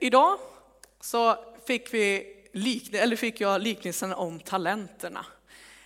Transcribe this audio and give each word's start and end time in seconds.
idag 0.00 0.38
så 1.00 1.36
fick, 1.66 1.94
vi 1.94 2.36
likn- 2.52 2.96
eller 2.96 3.16
fick 3.16 3.40
jag 3.40 3.62
liknelsen 3.62 4.12
om 4.12 4.40
talenterna, 4.40 5.26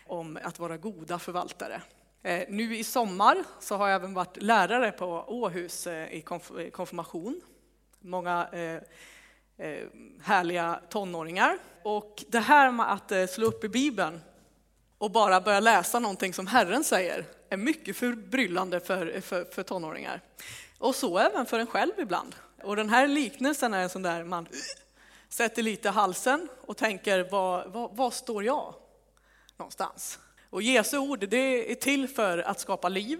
om 0.06 0.38
att 0.42 0.58
vara 0.58 0.76
goda 0.76 1.18
förvaltare. 1.18 1.82
Eh, 2.22 2.44
nu 2.48 2.76
i 2.76 2.84
sommar 2.84 3.44
så 3.60 3.76
har 3.76 3.88
jag 3.88 3.94
även 3.96 4.14
varit 4.14 4.42
lärare 4.42 4.92
på 4.92 5.24
Åhus 5.28 5.86
eh, 5.86 6.14
i 6.14 6.22
konf- 6.22 6.60
eh, 6.60 6.70
konfirmation. 6.70 7.40
Många 8.00 8.48
eh, 8.52 9.66
eh, 9.66 9.84
härliga 10.22 10.80
tonåringar. 10.88 11.58
Och 11.82 12.24
det 12.28 12.38
här 12.38 12.70
med 12.70 12.92
att 12.92 13.12
eh, 13.12 13.26
slå 13.26 13.46
upp 13.46 13.64
i 13.64 13.68
Bibeln 13.68 14.20
och 14.98 15.10
bara 15.10 15.40
börja 15.40 15.60
läsa 15.60 15.98
någonting 15.98 16.34
som 16.34 16.46
Herren 16.46 16.84
säger 16.84 17.24
är 17.48 17.56
mycket 17.56 17.96
förbryllande 17.96 18.80
för, 18.80 19.20
för, 19.20 19.44
för 19.44 19.62
tonåringar. 19.62 20.20
Och 20.78 20.94
så 20.94 21.18
även 21.18 21.46
för 21.46 21.58
en 21.58 21.66
själv 21.66 21.92
ibland. 21.98 22.36
Och 22.64 22.76
den 22.76 22.90
här 22.90 23.08
liknelsen 23.08 23.74
är 23.74 23.82
en 23.82 23.88
sån 23.88 24.02
där 24.02 24.24
man 24.24 24.46
sätter 25.28 25.62
lite 25.62 25.88
i 25.88 25.90
halsen 25.90 26.48
och 26.60 26.76
tänker, 26.76 27.30
var, 27.30 27.66
var, 27.66 27.88
var 27.88 28.10
står 28.10 28.44
jag 28.44 28.74
någonstans? 29.56 30.18
Och 30.50 30.62
Jesu 30.62 30.98
ord, 30.98 31.28
det 31.28 31.70
är 31.70 31.74
till 31.74 32.08
för 32.08 32.38
att 32.38 32.60
skapa 32.60 32.88
liv. 32.88 33.18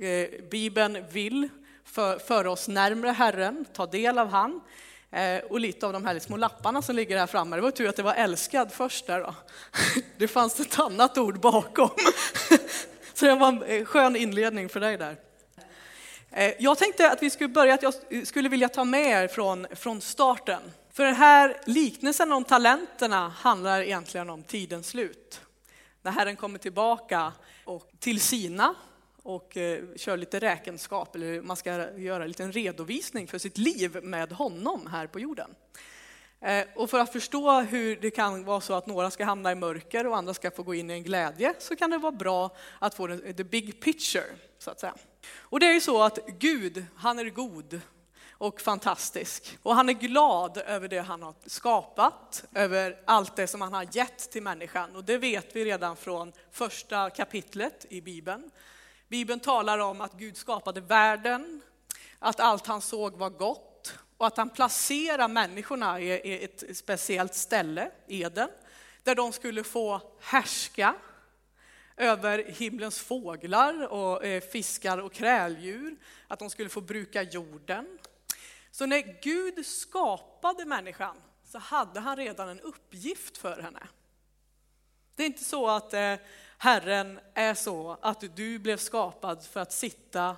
Eh, 0.00 0.44
Bibeln 0.50 1.04
vill 1.10 1.48
för, 1.84 2.18
föra 2.18 2.50
oss 2.50 2.68
närmre 2.68 3.10
Herren, 3.10 3.64
ta 3.72 3.86
del 3.86 4.18
av 4.18 4.28
han. 4.28 4.60
Eh, 5.10 5.38
och 5.38 5.60
lite 5.60 5.86
av 5.86 5.92
de 5.92 6.06
här 6.06 6.18
små 6.18 6.36
lapparna 6.36 6.82
som 6.82 6.96
ligger 6.96 7.18
här 7.18 7.26
framme, 7.26 7.56
det 7.56 7.62
var 7.62 7.70
tur 7.70 7.88
att 7.88 7.96
det 7.96 8.02
var 8.02 8.14
älskad 8.14 8.72
först 8.72 9.06
där 9.06 9.20
då. 9.20 9.34
Det 10.18 10.28
fanns 10.28 10.60
ett 10.60 10.78
annat 10.78 11.18
ord 11.18 11.40
bakom. 11.40 11.90
Så 13.14 13.26
det 13.26 13.34
var 13.34 13.48
en 13.48 13.62
eh, 13.62 13.84
skön 13.84 14.16
inledning 14.16 14.68
för 14.68 14.80
dig 14.80 14.96
där. 14.96 15.29
Eh, 16.32 16.52
jag 16.58 16.78
tänkte 16.78 17.10
att 17.10 17.22
vi 17.22 17.30
skulle 17.30 17.48
börja, 17.48 17.74
att 17.74 17.82
jag 17.82 17.94
skulle 18.26 18.48
vilja 18.48 18.68
ta 18.68 18.84
med 18.84 19.06
er 19.06 19.28
från, 19.28 19.66
från 19.72 20.00
starten. 20.00 20.60
För 20.92 21.04
den 21.04 21.14
här 21.14 21.56
liknelsen 21.64 22.32
om 22.32 22.44
talenterna 22.44 23.28
handlar 23.28 23.80
egentligen 23.80 24.30
om 24.30 24.42
tidens 24.42 24.88
slut. 24.88 25.40
När 26.02 26.12
Herren 26.12 26.36
kommer 26.36 26.58
tillbaka 26.58 27.32
och 27.64 27.90
till 27.98 28.20
sina 28.20 28.74
och 29.22 29.56
eh, 29.56 29.84
kör 29.96 30.16
lite 30.16 30.38
räkenskap, 30.38 31.14
eller 31.14 31.42
man 31.42 31.56
ska 31.56 31.98
göra 31.98 32.22
en 32.22 32.28
liten 32.28 32.52
redovisning 32.52 33.28
för 33.28 33.38
sitt 33.38 33.58
liv 33.58 33.98
med 34.02 34.32
honom 34.32 34.86
här 34.86 35.06
på 35.06 35.20
jorden. 35.20 35.54
Eh, 36.40 36.64
och 36.74 36.90
för 36.90 36.98
att 36.98 37.12
förstå 37.12 37.60
hur 37.60 37.96
det 37.96 38.10
kan 38.10 38.44
vara 38.44 38.60
så 38.60 38.74
att 38.74 38.86
några 38.86 39.10
ska 39.10 39.24
hamna 39.24 39.52
i 39.52 39.54
mörker 39.54 40.06
och 40.06 40.16
andra 40.16 40.34
ska 40.34 40.50
få 40.50 40.62
gå 40.62 40.74
in 40.74 40.90
i 40.90 40.92
en 40.92 41.02
glädje 41.02 41.54
så 41.58 41.76
kan 41.76 41.90
det 41.90 41.98
vara 41.98 42.12
bra 42.12 42.56
att 42.78 42.94
få 42.94 43.18
the 43.36 43.44
big 43.44 43.80
picture, 43.80 44.24
så 44.62 44.70
att 44.70 44.80
säga. 44.80 44.94
Och 45.38 45.60
det 45.60 45.66
är 45.66 45.72
ju 45.72 45.80
så 45.80 46.02
att 46.02 46.18
Gud, 46.26 46.86
han 46.96 47.18
är 47.18 47.24
god 47.24 47.80
och 48.30 48.60
fantastisk. 48.60 49.58
Och 49.62 49.74
han 49.74 49.88
är 49.88 49.92
glad 49.92 50.58
över 50.58 50.88
det 50.88 51.00
han 51.00 51.22
har 51.22 51.34
skapat, 51.46 52.44
över 52.54 53.00
allt 53.04 53.36
det 53.36 53.46
som 53.46 53.60
han 53.60 53.72
har 53.72 53.86
gett 53.92 54.30
till 54.30 54.42
människan. 54.42 54.96
Och 54.96 55.04
det 55.04 55.18
vet 55.18 55.56
vi 55.56 55.64
redan 55.64 55.96
från 55.96 56.32
första 56.52 57.10
kapitlet 57.10 57.86
i 57.88 58.00
Bibeln. 58.00 58.50
Bibeln 59.08 59.40
talar 59.40 59.78
om 59.78 60.00
att 60.00 60.12
Gud 60.12 60.36
skapade 60.36 60.80
världen, 60.80 61.62
att 62.18 62.40
allt 62.40 62.66
han 62.66 62.80
såg 62.80 63.16
var 63.16 63.30
gott 63.30 63.94
och 64.16 64.26
att 64.26 64.36
han 64.36 64.50
placerar 64.50 65.28
människorna 65.28 66.00
i 66.00 66.10
i 66.12 66.44
ett 66.44 66.76
speciellt 66.76 67.34
ställe, 67.34 67.90
Eden, 68.06 68.48
där 69.02 69.14
de 69.14 69.32
skulle 69.32 69.64
få 69.64 70.00
härska 70.20 70.94
över 72.00 72.44
himlens 72.44 73.00
fåglar 73.00 73.92
och 73.92 74.24
eh, 74.24 74.40
fiskar 74.40 74.98
och 74.98 75.12
kräldjur, 75.12 75.96
att 76.28 76.38
de 76.38 76.50
skulle 76.50 76.68
få 76.68 76.80
bruka 76.80 77.22
jorden. 77.22 77.98
Så 78.70 78.86
när 78.86 79.22
Gud 79.22 79.66
skapade 79.66 80.64
människan 80.64 81.16
så 81.44 81.58
hade 81.58 82.00
han 82.00 82.16
redan 82.16 82.48
en 82.48 82.60
uppgift 82.60 83.38
för 83.38 83.62
henne. 83.62 83.88
Det 85.14 85.22
är 85.22 85.26
inte 85.26 85.44
så 85.44 85.68
att 85.68 85.94
eh, 85.94 86.14
Herren 86.58 87.20
är 87.34 87.54
så 87.54 87.98
att 88.02 88.36
du 88.36 88.58
blev 88.58 88.76
skapad 88.76 89.44
för 89.44 89.60
att 89.60 89.72
sitta 89.72 90.36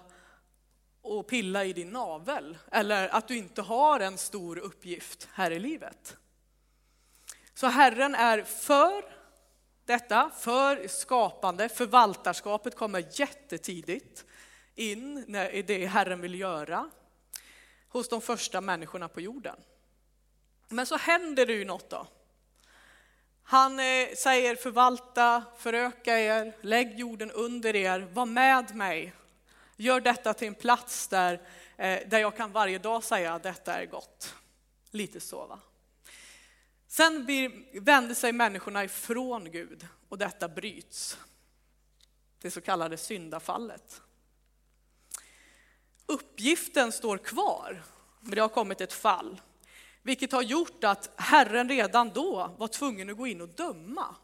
och 1.03 1.27
pilla 1.27 1.65
i 1.65 1.73
din 1.73 1.91
navel 1.91 2.59
eller 2.73 3.09
att 3.09 3.29
du 3.29 3.37
inte 3.37 3.62
har 3.62 4.00
en 4.00 4.19
stor 4.19 4.59
uppgift 4.59 5.29
här 5.33 5.50
i 5.50 5.59
livet. 5.59 6.17
Så 7.55 7.67
Herren 7.67 8.15
är 8.15 8.43
för 8.43 9.22
detta, 9.93 10.31
för 10.39 10.89
skapande. 10.89 11.69
Förvaltarskapet 11.69 12.77
kommer 12.77 13.05
jättetidigt 13.21 14.25
in 14.75 15.25
när- 15.29 15.51
i 15.51 15.63
det 15.63 15.87
Herren 15.87 16.21
vill 16.21 16.41
göra 16.41 16.91
hos 17.89 18.09
de 18.09 18.21
första 18.21 18.61
människorna 18.61 19.09
på 19.09 19.21
jorden. 19.21 19.57
Men 20.69 20.87
så 20.87 20.97
händer 20.97 21.47
det 21.47 21.53
ju 21.53 21.65
något 21.65 21.91
då. 21.91 22.07
Han 23.43 23.81
eh, 23.81 24.09
säger 24.17 24.57
förvalta, 24.57 25.45
föröka 25.59 26.19
er, 26.21 26.57
lägg 26.61 26.99
jorden 26.99 27.31
under 27.31 27.77
er, 27.77 28.01
var 28.13 28.27
med 28.27 28.75
mig. 28.77 29.13
Gör 29.77 30.01
detta 30.01 30.35
till 30.35 30.49
en 30.49 30.55
plats 30.55 31.09
där, 31.09 31.41
eh, 31.77 31.99
där 32.09 32.19
jag 32.19 32.37
kan 32.37 32.53
varje 32.53 32.79
dag 32.79 33.05
säga 33.05 33.35
att 33.35 33.43
detta 33.43 33.75
är 33.75 33.87
gott. 33.87 34.35
Lite 34.91 35.21
så 35.21 35.47
va. 35.47 35.59
Sen 36.93 37.27
vänder 37.73 38.15
sig 38.15 38.33
människorna 38.33 38.85
ifrån 38.85 39.51
Gud 39.51 39.87
och 40.09 40.19
detta 40.19 40.49
bryts. 40.49 41.19
Det 42.41 42.51
så 42.51 42.61
kallade 42.61 42.97
syndafallet. 42.97 44.03
Uppgiften 46.07 46.93
står 46.93 47.19
kvar, 47.19 47.83
men 48.21 48.35
det 48.35 48.41
har 48.41 48.49
kommit 48.49 48.81
ett 48.81 48.93
fall. 48.93 49.41
Vilket 50.03 50.33
har 50.33 50.43
gjort 50.43 50.85
att 50.85 51.11
Herren 51.17 51.69
redan 51.69 52.11
då 52.11 52.55
var 52.59 52.69
tvungen 52.69 53.11
att 53.11 53.17
gå 53.17 53.27
in 53.27 53.41
och 53.41 53.49
döma. 53.49 54.17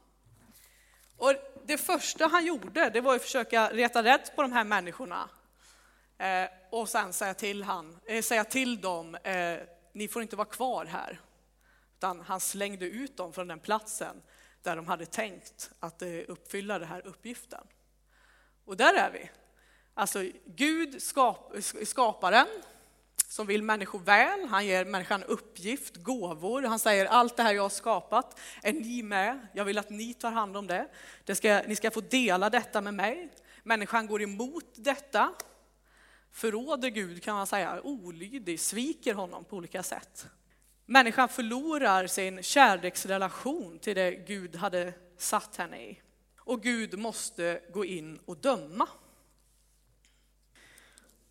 Och 1.16 1.34
det 1.66 1.78
första 1.78 2.26
han 2.26 2.46
gjorde, 2.46 2.90
det 2.90 3.00
var 3.00 3.14
att 3.14 3.22
försöka 3.22 3.70
reta 3.70 4.02
rätt 4.02 4.36
på 4.36 4.42
de 4.42 4.52
här 4.52 4.64
människorna. 4.64 5.30
Eh, 6.18 6.48
och 6.70 6.88
sen 6.88 7.12
säga 7.12 7.34
till, 7.34 7.62
han, 7.62 7.98
eh, 8.04 8.22
säga 8.22 8.44
till 8.44 8.80
dem, 8.80 9.14
eh, 9.14 9.58
ni 9.92 10.08
får 10.08 10.22
inte 10.22 10.36
vara 10.36 10.48
kvar 10.48 10.84
här. 10.84 11.20
Utan 11.98 12.20
han 12.20 12.40
slängde 12.40 12.86
ut 12.86 13.16
dem 13.16 13.32
från 13.32 13.48
den 13.48 13.60
platsen 13.60 14.22
där 14.62 14.76
de 14.76 14.86
hade 14.86 15.06
tänkt 15.06 15.70
att 15.80 16.02
eh, 16.02 16.08
uppfylla 16.28 16.78
den 16.78 16.88
här 16.88 17.06
uppgiften. 17.06 17.66
Och 18.64 18.76
där 18.76 18.94
är 18.94 19.10
vi. 19.10 19.30
Alltså 19.94 20.24
Gud, 20.44 21.02
skap, 21.02 21.52
skaparen, 21.84 22.46
som 23.28 23.46
vill 23.46 23.62
människor 23.62 23.98
väl. 23.98 24.48
Han 24.48 24.66
ger 24.66 24.84
människan 24.84 25.22
uppgift, 25.22 25.96
gåvor. 25.96 26.62
Han 26.62 26.78
säger 26.78 27.06
allt 27.06 27.36
det 27.36 27.42
här 27.42 27.54
jag 27.54 27.62
har 27.62 27.68
skapat, 27.68 28.40
är 28.62 28.72
ni 28.72 29.02
med? 29.02 29.46
Jag 29.52 29.64
vill 29.64 29.78
att 29.78 29.90
ni 29.90 30.14
tar 30.14 30.30
hand 30.30 30.56
om 30.56 30.66
det. 30.66 30.88
det 31.24 31.34
ska, 31.34 31.62
ni 31.66 31.76
ska 31.76 31.90
få 31.90 32.00
dela 32.00 32.50
detta 32.50 32.80
med 32.80 32.94
mig. 32.94 33.28
Människan 33.62 34.06
går 34.06 34.22
emot 34.22 34.74
detta, 34.74 35.34
förråder 36.32 36.88
Gud 36.88 37.22
kan 37.22 37.34
man 37.34 37.46
säga, 37.46 37.80
olydig, 37.82 38.60
sviker 38.60 39.14
honom 39.14 39.44
på 39.44 39.56
olika 39.56 39.82
sätt. 39.82 40.26
Människan 40.90 41.28
förlorar 41.28 42.06
sin 42.06 42.42
kärleksrelation 42.42 43.78
till 43.78 43.96
det 43.96 44.10
Gud 44.10 44.56
hade 44.56 44.92
satt 45.16 45.56
henne 45.56 45.82
i. 45.82 46.00
Och 46.38 46.62
Gud 46.62 46.98
måste 46.98 47.60
gå 47.72 47.84
in 47.84 48.18
och 48.24 48.36
döma. 48.36 48.88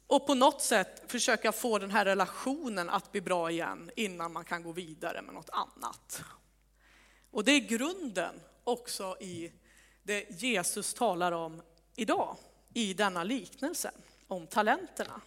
Och 0.07 0.28
på 0.28 0.34
något 0.34 0.62
sätt 0.62 1.12
försöka 1.12 1.51
få 1.51 1.79
den 1.79 1.91
här 1.91 2.06
relationen 2.06 2.90
att 2.90 3.12
bli 3.12 3.22
bra 3.22 3.51
igen 3.51 3.91
innan 3.95 4.34
man 4.34 4.45
kan 4.45 4.63
gå 4.63 4.72
vidare 4.72 5.22
med 5.22 5.34
något 5.34 5.50
annat. 5.50 6.24
Och 7.31 7.44
det 7.44 7.51
är 7.51 7.59
grunden 7.59 8.41
också 8.63 9.18
i 9.19 9.51
det 10.03 10.41
Jesus 10.41 10.94
talar 10.94 11.31
om 11.31 11.62
idag, 11.95 12.38
i 12.74 12.94
denna 12.94 13.24
liknelse 13.24 13.91
om 14.28 14.47
talenterna. 14.47 15.22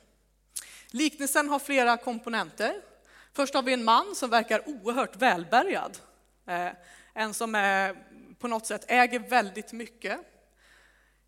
Liknelsen 0.90 1.48
har 1.48 1.58
flera 1.58 1.96
komponenter. 1.96 2.89
Först 3.32 3.54
har 3.54 3.62
vi 3.62 3.72
en 3.72 3.84
man 3.84 4.14
som 4.14 4.30
verkar 4.30 4.68
oerhört 4.68 5.16
välbärgad. 5.16 5.98
Eh, 6.46 6.68
en 7.14 7.34
som 7.34 7.54
är, 7.54 7.96
på 8.38 8.48
något 8.48 8.66
sätt 8.66 8.84
äger 8.88 9.18
väldigt 9.18 9.72
mycket. 9.72 10.20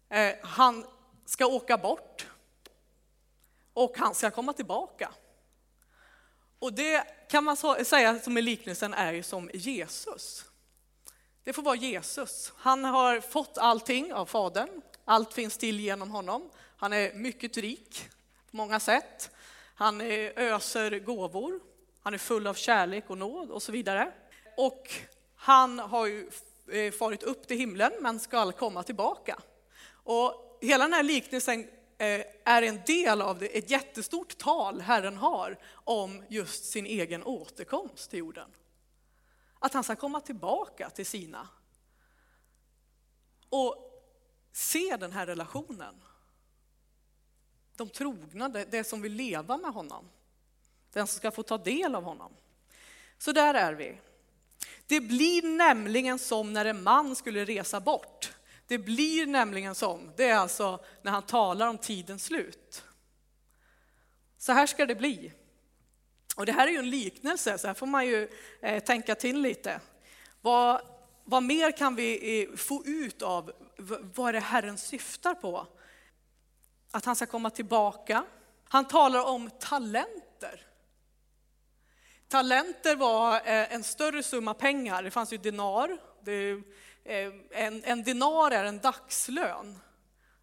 Eh, 0.08 0.34
han 0.42 0.86
ska 1.26 1.46
åka 1.46 1.78
bort 1.78 2.26
och 3.72 3.98
han 3.98 4.14
ska 4.14 4.30
komma 4.30 4.52
tillbaka. 4.52 5.12
Och 6.58 6.72
det 6.72 7.28
kan 7.28 7.44
man 7.44 7.56
säga 7.84 8.18
som 8.20 8.38
i 8.38 8.42
liknelsen 8.42 8.94
är 8.94 9.12
ju 9.12 9.22
som 9.22 9.50
Jesus. 9.54 10.44
Det 11.44 11.52
får 11.52 11.62
vara 11.62 11.76
Jesus. 11.76 12.52
Han 12.56 12.84
har 12.84 13.20
fått 13.20 13.58
allting 13.58 14.12
av 14.12 14.26
Fadern. 14.26 14.82
Allt 15.04 15.34
finns 15.34 15.58
till 15.58 15.80
genom 15.80 16.10
honom. 16.10 16.50
Han 16.76 16.92
är 16.92 17.14
mycket 17.14 17.56
rik 17.56 18.08
på 18.50 18.56
många 18.56 18.80
sätt. 18.80 19.30
Han 19.74 20.00
öser 20.00 20.98
gåvor. 20.98 21.60
Han 22.02 22.14
är 22.14 22.18
full 22.18 22.46
av 22.46 22.54
kärlek 22.54 23.10
och 23.10 23.18
nåd 23.18 23.50
och 23.50 23.62
så 23.62 23.72
vidare. 23.72 24.12
Och 24.56 24.90
han 25.34 25.78
har 25.78 26.06
ju 26.06 26.30
eh, 26.72 26.92
farit 26.92 27.22
upp 27.22 27.46
till 27.46 27.58
himlen 27.58 27.92
men 28.00 28.20
ska 28.20 28.52
komma 28.52 28.82
tillbaka. 28.82 29.38
Och 29.90 30.58
hela 30.60 30.84
den 30.84 30.92
här 30.92 31.02
liknelsen 31.02 31.60
eh, 31.98 32.24
är 32.44 32.62
en 32.62 32.80
del 32.86 33.22
av 33.22 33.38
det, 33.38 33.58
ett 33.58 33.70
jättestort 33.70 34.38
tal 34.38 34.80
Herren 34.80 35.16
har 35.16 35.58
om 35.72 36.24
just 36.28 36.64
sin 36.64 36.86
egen 36.86 37.24
återkomst 37.24 38.10
till 38.10 38.18
jorden. 38.18 38.50
Att 39.58 39.74
han 39.74 39.84
ska 39.84 39.96
komma 39.96 40.20
tillbaka 40.20 40.90
till 40.90 41.06
sina. 41.06 41.48
Och 43.48 43.88
se 44.52 44.96
den 45.00 45.12
här 45.12 45.26
relationen. 45.26 46.02
De 47.76 47.88
trogna, 47.88 48.48
det 48.48 48.84
som 48.84 49.02
vill 49.02 49.12
leva 49.12 49.56
med 49.56 49.72
honom. 49.72 50.08
Den 50.92 51.06
som 51.06 51.16
ska 51.16 51.30
få 51.30 51.42
ta 51.42 51.58
del 51.58 51.94
av 51.94 52.04
honom. 52.04 52.32
Så 53.18 53.32
där 53.32 53.54
är 53.54 53.72
vi. 53.72 53.98
Det 54.86 55.00
blir 55.00 55.42
nämligen 55.42 56.18
som 56.18 56.52
när 56.52 56.64
en 56.64 56.82
man 56.82 57.16
skulle 57.16 57.44
resa 57.44 57.80
bort. 57.80 58.32
Det 58.66 58.78
blir 58.78 59.26
nämligen 59.26 59.74
som, 59.74 60.12
det 60.16 60.28
är 60.28 60.36
alltså 60.36 60.84
när 61.02 61.12
han 61.12 61.22
talar 61.22 61.68
om 61.68 61.78
tidens 61.78 62.24
slut. 62.24 62.84
Så 64.38 64.52
här 64.52 64.66
ska 64.66 64.86
det 64.86 64.94
bli. 64.94 65.32
Och 66.36 66.46
det 66.46 66.52
här 66.52 66.66
är 66.66 66.70
ju 66.70 66.78
en 66.78 66.90
liknelse, 66.90 67.58
så 67.58 67.66
här 67.66 67.74
får 67.74 67.86
man 67.86 68.06
ju 68.06 68.28
eh, 68.60 68.82
tänka 68.82 69.14
till 69.14 69.40
lite. 69.40 69.80
Vad, 70.40 70.80
vad 71.24 71.42
mer 71.42 71.72
kan 71.72 71.94
vi 71.94 72.42
eh, 72.42 72.56
få 72.56 72.82
ut 72.86 73.22
av 73.22 73.52
vad 74.14 74.28
är 74.28 74.32
det 74.32 74.40
Herren 74.40 74.78
syftar 74.78 75.34
på? 75.34 75.66
Att 76.90 77.04
han 77.04 77.16
ska 77.16 77.26
komma 77.26 77.50
tillbaka. 77.50 78.24
Han 78.68 78.88
talar 78.88 79.24
om 79.24 79.50
talenter. 79.50 80.66
Talenter 82.32 82.96
var 82.96 83.36
eh, 83.36 83.74
en 83.74 83.84
större 83.84 84.22
summa 84.22 84.54
pengar. 84.54 85.02
Det 85.02 85.10
fanns 85.10 85.32
ju 85.32 85.36
dinar. 85.36 85.98
Det, 86.24 86.50
eh, 87.04 87.32
en, 87.50 87.84
en 87.84 88.02
dinar 88.02 88.50
är 88.50 88.64
en 88.64 88.78
dagslön 88.78 89.78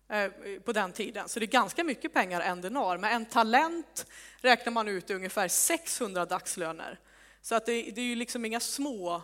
eh, 0.10 0.32
på 0.66 0.74
den 0.74 0.92
tiden, 0.92 1.30
så 1.30 1.40
det 1.40 1.46
är 1.46 1.48
ganska 1.48 1.84
mycket 1.84 2.14
pengar 2.14 2.42
en 2.42 2.62
dinar. 2.62 2.98
Men 2.98 3.12
en 3.14 3.26
talent 3.26 4.06
räknar 4.38 4.74
man 4.74 4.88
ut 4.88 5.10
är 5.10 5.16
ungefär 5.16 5.48
600 5.48 6.26
dagslöner. 6.26 7.00
Så 7.42 7.56
att 7.56 7.66
det, 7.66 7.82
det 7.82 8.02
är 8.02 8.06
ju 8.06 8.16
liksom 8.16 8.46
inga 8.46 8.60
små 8.60 9.22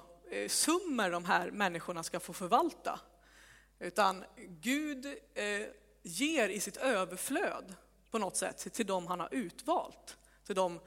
summor 0.47 1.09
de 1.09 1.25
här 1.25 1.51
människorna 1.51 2.03
ska 2.03 2.19
få 2.19 2.33
förvalta. 2.33 2.99
Utan 3.79 4.23
Gud 4.47 5.05
ger 6.03 6.49
i 6.49 6.59
sitt 6.59 6.77
överflöd 6.77 7.75
på 8.11 8.17
något 8.17 8.37
sätt 8.37 8.73
till 8.73 8.85
dem 8.85 9.07
han 9.07 9.19
har 9.19 9.29
utvalt. 9.31 10.17
Till 10.45 10.55
dem 10.55 10.79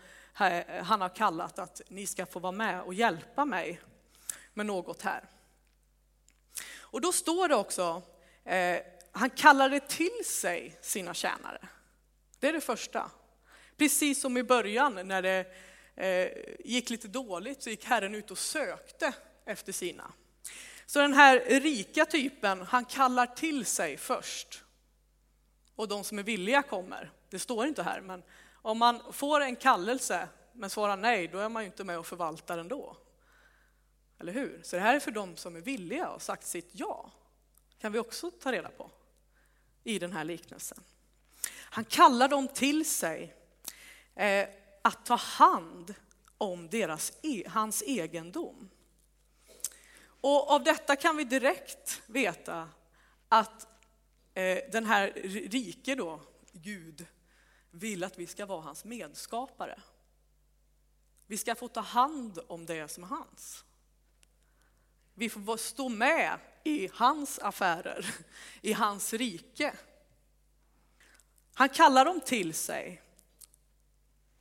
han 0.82 1.00
har 1.00 1.08
kallat 1.16 1.58
att 1.58 1.80
ni 1.88 2.06
ska 2.06 2.26
få 2.26 2.38
vara 2.38 2.52
med 2.52 2.82
och 2.82 2.94
hjälpa 2.94 3.44
mig 3.44 3.80
med 4.54 4.66
något 4.66 5.02
här. 5.02 5.24
Och 6.90 7.00
då 7.00 7.12
står 7.12 7.48
det 7.48 7.54
också, 7.54 8.02
eh, 8.44 8.78
han 9.12 9.30
kallade 9.30 9.80
till 9.80 10.24
sig 10.24 10.78
sina 10.80 11.14
tjänare. 11.14 11.68
Det 12.38 12.48
är 12.48 12.52
det 12.52 12.60
första. 12.60 13.10
Precis 13.76 14.20
som 14.20 14.36
i 14.36 14.42
början 14.42 15.08
när 15.08 15.22
det 15.22 15.46
eh, 15.94 16.28
gick 16.64 16.90
lite 16.90 17.08
dåligt 17.08 17.62
så 17.62 17.70
gick 17.70 17.84
Herren 17.84 18.14
ut 18.14 18.30
och 18.30 18.38
sökte 18.38 19.12
efter 19.44 19.72
sina. 19.72 20.12
Så 20.86 21.00
den 21.00 21.14
här 21.14 21.60
rika 21.60 22.04
typen, 22.04 22.62
han 22.62 22.84
kallar 22.84 23.26
till 23.26 23.64
sig 23.66 23.96
först. 23.96 24.64
Och 25.74 25.88
de 25.88 26.04
som 26.04 26.18
är 26.18 26.22
villiga 26.22 26.62
kommer. 26.62 27.10
Det 27.30 27.38
står 27.38 27.66
inte 27.66 27.82
här, 27.82 28.00
men 28.00 28.22
om 28.62 28.78
man 28.78 29.12
får 29.12 29.40
en 29.40 29.56
kallelse 29.56 30.28
men 30.52 30.70
svarar 30.70 30.96
nej, 30.96 31.28
då 31.28 31.38
är 31.38 31.48
man 31.48 31.62
ju 31.62 31.66
inte 31.66 31.84
med 31.84 31.98
och 31.98 32.06
förvaltar 32.06 32.58
ändå. 32.58 32.96
Eller 34.18 34.32
hur? 34.32 34.60
Så 34.62 34.76
det 34.76 34.82
här 34.82 34.94
är 34.96 35.00
för 35.00 35.10
de 35.10 35.36
som 35.36 35.56
är 35.56 35.60
villiga 35.60 36.08
och 36.08 36.22
sagt 36.22 36.46
sitt 36.46 36.70
ja. 36.72 37.10
kan 37.78 37.92
vi 37.92 37.98
också 37.98 38.30
ta 38.30 38.52
reda 38.52 38.68
på 38.68 38.90
i 39.84 39.98
den 39.98 40.12
här 40.12 40.24
liknelsen. 40.24 40.78
Han 41.50 41.84
kallar 41.84 42.28
dem 42.28 42.48
till 42.48 42.88
sig 42.88 43.34
eh, 44.14 44.48
att 44.82 45.06
ta 45.06 45.14
hand 45.14 45.94
om 46.38 46.68
deras, 46.68 47.12
e, 47.22 47.44
hans 47.48 47.82
egendom. 47.82 48.70
Och 50.20 50.50
av 50.50 50.64
detta 50.64 50.96
kan 50.96 51.16
vi 51.16 51.24
direkt 51.24 52.02
veta 52.06 52.68
att 53.28 53.66
eh, 54.34 54.58
den 54.72 54.86
här 54.86 55.12
rike 55.50 55.94
då, 55.94 56.20
Gud, 56.52 57.06
vill 57.78 58.04
att 58.04 58.18
vi 58.18 58.26
ska 58.26 58.46
vara 58.46 58.60
hans 58.60 58.84
medskapare. 58.84 59.80
Vi 61.26 61.36
ska 61.36 61.54
få 61.54 61.68
ta 61.68 61.80
hand 61.80 62.38
om 62.46 62.66
det 62.66 62.88
som 62.88 63.04
är 63.04 63.08
hans. 63.08 63.64
Vi 65.14 65.28
får 65.28 65.56
stå 65.56 65.88
med 65.88 66.38
i 66.64 66.90
hans 66.92 67.38
affärer, 67.38 68.06
i 68.60 68.72
hans 68.72 69.12
rike. 69.12 69.74
Han 71.54 71.68
kallar 71.68 72.04
dem 72.04 72.20
till 72.20 72.54
sig. 72.54 73.02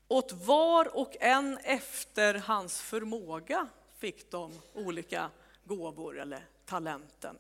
Åt 0.07 0.31
var 0.31 0.97
och 0.97 1.15
en 1.19 1.57
efter 1.57 2.33
hans 2.33 2.81
förmåga 2.81 3.67
fick 3.97 4.31
de 4.31 4.61
olika 4.73 5.31
gåvor 5.63 6.19
eller 6.19 6.45
talenten. 6.65 7.37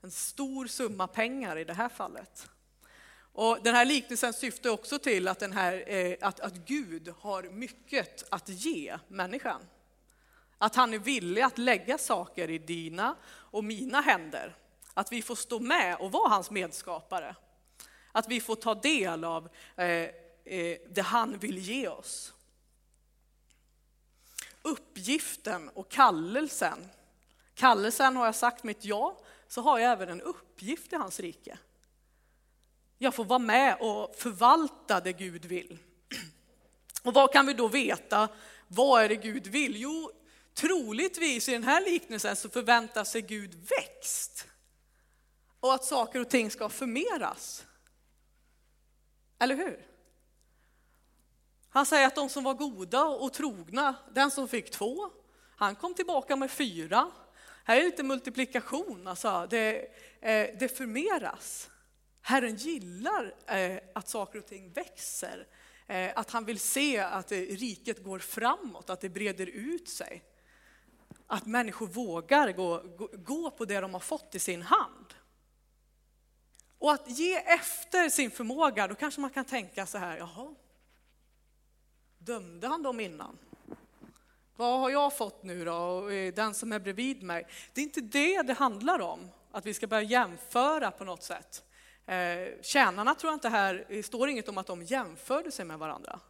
En 0.00 0.10
stor 0.10 0.66
summa 0.66 1.06
pengar 1.06 1.58
i 1.58 1.64
det 1.64 1.74
här 1.74 1.88
fallet. 1.88 2.50
Och 3.32 3.58
den 3.62 3.74
här 3.74 3.84
liknelsen 3.84 4.32
syftar 4.32 4.70
också 4.70 4.98
till 4.98 5.28
att, 5.28 5.38
den 5.38 5.52
här, 5.52 5.84
eh, 5.86 6.16
att, 6.20 6.40
att 6.40 6.54
Gud 6.54 7.14
har 7.20 7.42
mycket 7.42 8.24
att 8.30 8.48
ge 8.48 8.98
människan. 9.08 9.60
Att 10.58 10.76
han 10.76 10.94
är 10.94 10.98
villig 10.98 11.42
att 11.42 11.58
lägga 11.58 11.98
saker 11.98 12.50
i 12.50 12.58
dina 12.58 13.16
och 13.26 13.64
mina 13.64 14.00
händer. 14.00 14.56
Att 14.94 15.12
vi 15.12 15.22
får 15.22 15.34
stå 15.34 15.60
med 15.60 15.96
och 15.96 16.12
vara 16.12 16.28
hans 16.28 16.50
medskapare. 16.50 17.36
Att 18.12 18.28
vi 18.28 18.40
får 18.40 18.54
ta 18.56 18.74
del 18.74 19.24
av 19.24 19.48
eh, 19.76 19.86
eh, 19.86 20.78
det 20.88 21.02
han 21.02 21.38
vill 21.38 21.58
ge 21.58 21.88
oss. 21.88 22.34
Uppgiften 24.62 25.68
och 25.68 25.88
kallelsen. 25.88 26.88
Kallelsen 27.54 28.16
har 28.16 28.26
jag 28.26 28.34
sagt 28.34 28.64
mitt 28.64 28.84
ja, 28.84 29.18
så 29.48 29.60
har 29.60 29.78
jag 29.78 29.92
även 29.92 30.08
en 30.08 30.20
uppgift 30.20 30.92
i 30.92 30.96
hans 30.96 31.20
rike. 31.20 31.58
Jag 33.02 33.14
får 33.14 33.24
vara 33.24 33.38
med 33.38 33.76
och 33.80 34.14
förvalta 34.16 35.00
det 35.00 35.12
Gud 35.12 35.44
vill. 35.44 35.78
Och 37.02 37.14
vad 37.14 37.32
kan 37.32 37.46
vi 37.46 37.54
då 37.54 37.68
veta? 37.68 38.28
Vad 38.68 39.02
är 39.02 39.08
det 39.08 39.16
Gud 39.16 39.46
vill? 39.46 39.76
Jo, 39.76 40.10
troligtvis 40.54 41.48
i 41.48 41.52
den 41.52 41.64
här 41.64 41.84
liknelsen 41.84 42.36
så 42.36 42.48
förväntar 42.48 43.04
sig 43.04 43.22
Gud 43.22 43.54
växt. 43.54 44.46
Och 45.60 45.74
att 45.74 45.84
saker 45.84 46.20
och 46.20 46.30
ting 46.30 46.50
ska 46.50 46.68
förmeras. 46.68 47.66
Eller 49.38 49.56
hur? 49.56 49.86
Han 51.70 51.86
säger 51.86 52.06
att 52.06 52.14
de 52.14 52.28
som 52.28 52.44
var 52.44 52.54
goda 52.54 53.04
och 53.04 53.32
trogna, 53.32 53.94
den 54.10 54.30
som 54.30 54.48
fick 54.48 54.70
två, 54.70 55.10
han 55.56 55.76
kom 55.76 55.94
tillbaka 55.94 56.36
med 56.36 56.50
fyra. 56.50 57.10
Här 57.64 57.76
är 57.76 57.80
det 57.80 57.86
lite 57.86 58.02
multiplikation, 58.02 59.06
alltså 59.06 59.46
det, 59.50 59.78
eh, 60.20 60.58
det 60.58 60.76
förmeras. 60.76 61.70
Herren 62.22 62.56
gillar 62.56 63.34
eh, 63.46 63.78
att 63.94 64.08
saker 64.08 64.38
och 64.38 64.46
ting 64.46 64.72
växer, 64.72 65.46
eh, 65.86 66.10
att 66.14 66.30
han 66.30 66.44
vill 66.44 66.58
se 66.58 66.98
att 66.98 67.32
eh, 67.32 67.38
riket 67.38 68.04
går 68.04 68.18
framåt, 68.18 68.90
att 68.90 69.00
det 69.00 69.08
breder 69.08 69.46
ut 69.46 69.88
sig. 69.88 70.22
Att 71.26 71.46
människor 71.46 71.86
vågar 71.86 72.52
gå, 72.52 72.82
gå 73.12 73.50
på 73.50 73.64
det 73.64 73.80
de 73.80 73.92
har 73.92 74.00
fått 74.00 74.34
i 74.34 74.38
sin 74.38 74.62
hand. 74.62 75.14
Och 76.78 76.92
att 76.92 77.18
ge 77.18 77.36
efter 77.36 78.08
sin 78.08 78.30
förmåga, 78.30 78.88
då 78.88 78.94
kanske 78.94 79.20
man 79.20 79.30
kan 79.30 79.44
tänka 79.44 79.86
så 79.86 79.98
här, 79.98 80.16
jaha, 80.16 80.54
dömde 82.18 82.66
han 82.66 82.82
dem 82.82 83.00
innan? 83.00 83.38
Vad 84.56 84.80
har 84.80 84.90
jag 84.90 85.16
fått 85.16 85.42
nu 85.42 85.64
då, 85.64 85.74
och 85.74 86.10
den 86.10 86.54
som 86.54 86.72
är 86.72 86.78
bredvid 86.78 87.22
mig? 87.22 87.46
Det 87.72 87.80
är 87.80 87.82
inte 87.82 88.00
det 88.00 88.42
det 88.42 88.52
handlar 88.52 89.00
om, 89.00 89.30
att 89.50 89.66
vi 89.66 89.74
ska 89.74 89.86
börja 89.86 90.02
jämföra 90.02 90.90
på 90.90 91.04
något 91.04 91.22
sätt. 91.22 91.64
Eh, 92.10 92.48
tjänarna 92.62 93.14
tror 93.14 93.30
jag 93.30 93.36
inte 93.36 93.48
här, 93.48 93.86
det 93.88 94.02
står 94.02 94.28
inget 94.28 94.48
om 94.48 94.58
att 94.58 94.66
de 94.66 94.82
jämförde 94.82 95.50
sig 95.50 95.64
med 95.64 95.78
varandra. 95.78 96.20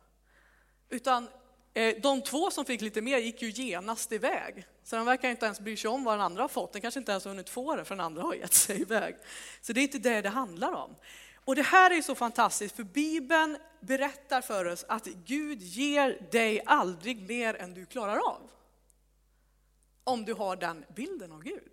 Utan 0.88 1.28
eh, 1.75 1.96
de 2.02 2.22
två 2.22 2.50
som 2.50 2.64
fick 2.64 2.80
lite 2.80 3.02
mer 3.02 3.18
gick 3.18 3.42
ju 3.42 3.50
genast 3.50 4.12
iväg. 4.12 4.66
Så 4.84 4.96
de 4.96 5.06
verkar 5.06 5.30
inte 5.30 5.46
ens 5.46 5.60
bry 5.60 5.76
sig 5.76 5.90
om 5.90 6.04
vad 6.04 6.14
den 6.14 6.20
andra 6.20 6.42
har 6.42 6.49
fått. 6.49 6.72
Den 6.72 6.82
kanske 6.82 7.00
inte 7.00 7.12
ens 7.12 7.25
har 7.25 7.30
hunnit 7.30 7.50
få 7.50 7.76
det 7.76 7.84
för 7.84 7.94
den 7.94 8.04
andra 8.04 8.22
har 8.22 8.34
gett 8.34 8.54
sig 8.54 8.80
iväg. 8.80 9.16
Så 9.60 9.72
det 9.72 9.80
är 9.80 9.82
inte 9.82 9.99
det 9.99 10.20
det 10.20 10.28
handlar 10.28 10.72
om. 10.72 10.96
Och 11.44 11.56
det 11.56 11.62
här 11.62 11.90
är 11.90 12.02
så 12.02 12.14
fantastiskt 12.14 12.76
för 12.76 12.84
Bibeln 12.84 13.58
berättar 13.80 14.40
för 14.40 14.64
oss 14.64 14.84
att 14.88 15.06
Gud 15.06 15.62
ger 15.62 16.28
dig 16.30 16.62
aldrig 16.66 17.28
mer 17.28 17.54
än 17.54 17.75
du 17.75 17.87
klarar 17.87 18.16
av. 18.16 18.50
Om 20.04 20.25
du 20.25 20.34
har 20.34 20.56
den 20.56 20.84
bilden 20.96 21.32
av 21.32 21.42
Gud. 21.42 21.72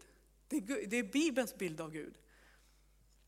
Det 0.89 0.97
är 0.97 1.11
Bibelns 1.11 1.55
bild 1.55 1.81
av 1.81 1.91
Gud. 1.91 2.13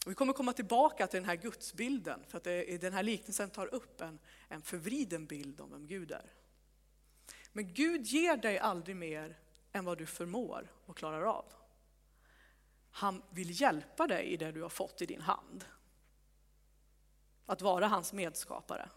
Och 0.06 0.12
vi 0.12 0.16
kommer 0.16 0.34
komma 0.34 0.54
tillbaka 0.54 1.08
till 1.08 1.20
den 1.20 1.30
här 1.30 1.36
gudsbilden, 1.36 2.24
för 2.28 2.38
att 2.38 2.44
det, 2.44 2.82
den 2.82 2.94
här 2.94 3.04
liknelsen 3.04 3.50
tar 3.50 3.74
upp 3.74 4.02
en, 4.02 4.20
en 4.48 4.62
förvriden 4.62 5.26
bild 5.26 5.62
om 5.62 5.72
vem 5.72 5.88
Gud 5.88 6.12
är. 6.12 6.34
Men 7.52 7.74
Gud 7.74 8.06
ger 8.06 8.38
dig 8.38 8.60
aldrig 8.60 8.96
mer 8.96 9.40
än 9.72 9.86
vad 9.86 9.98
du 9.98 10.06
förmår 10.06 10.72
och 10.86 10.98
klarar 10.98 11.24
av. 11.24 11.46
Han 12.92 13.24
vill 13.30 13.62
hjälpa 13.62 14.08
dig 14.08 14.26
i 14.26 14.38
det 14.38 14.52
du 14.52 14.62
har 14.62 14.70
fått 14.70 15.02
i 15.02 15.06
din 15.06 15.22
hand. 15.22 15.66
att 17.46 17.62
vara 17.62 17.88
hans 17.88 18.14
medskapare. 18.14 18.90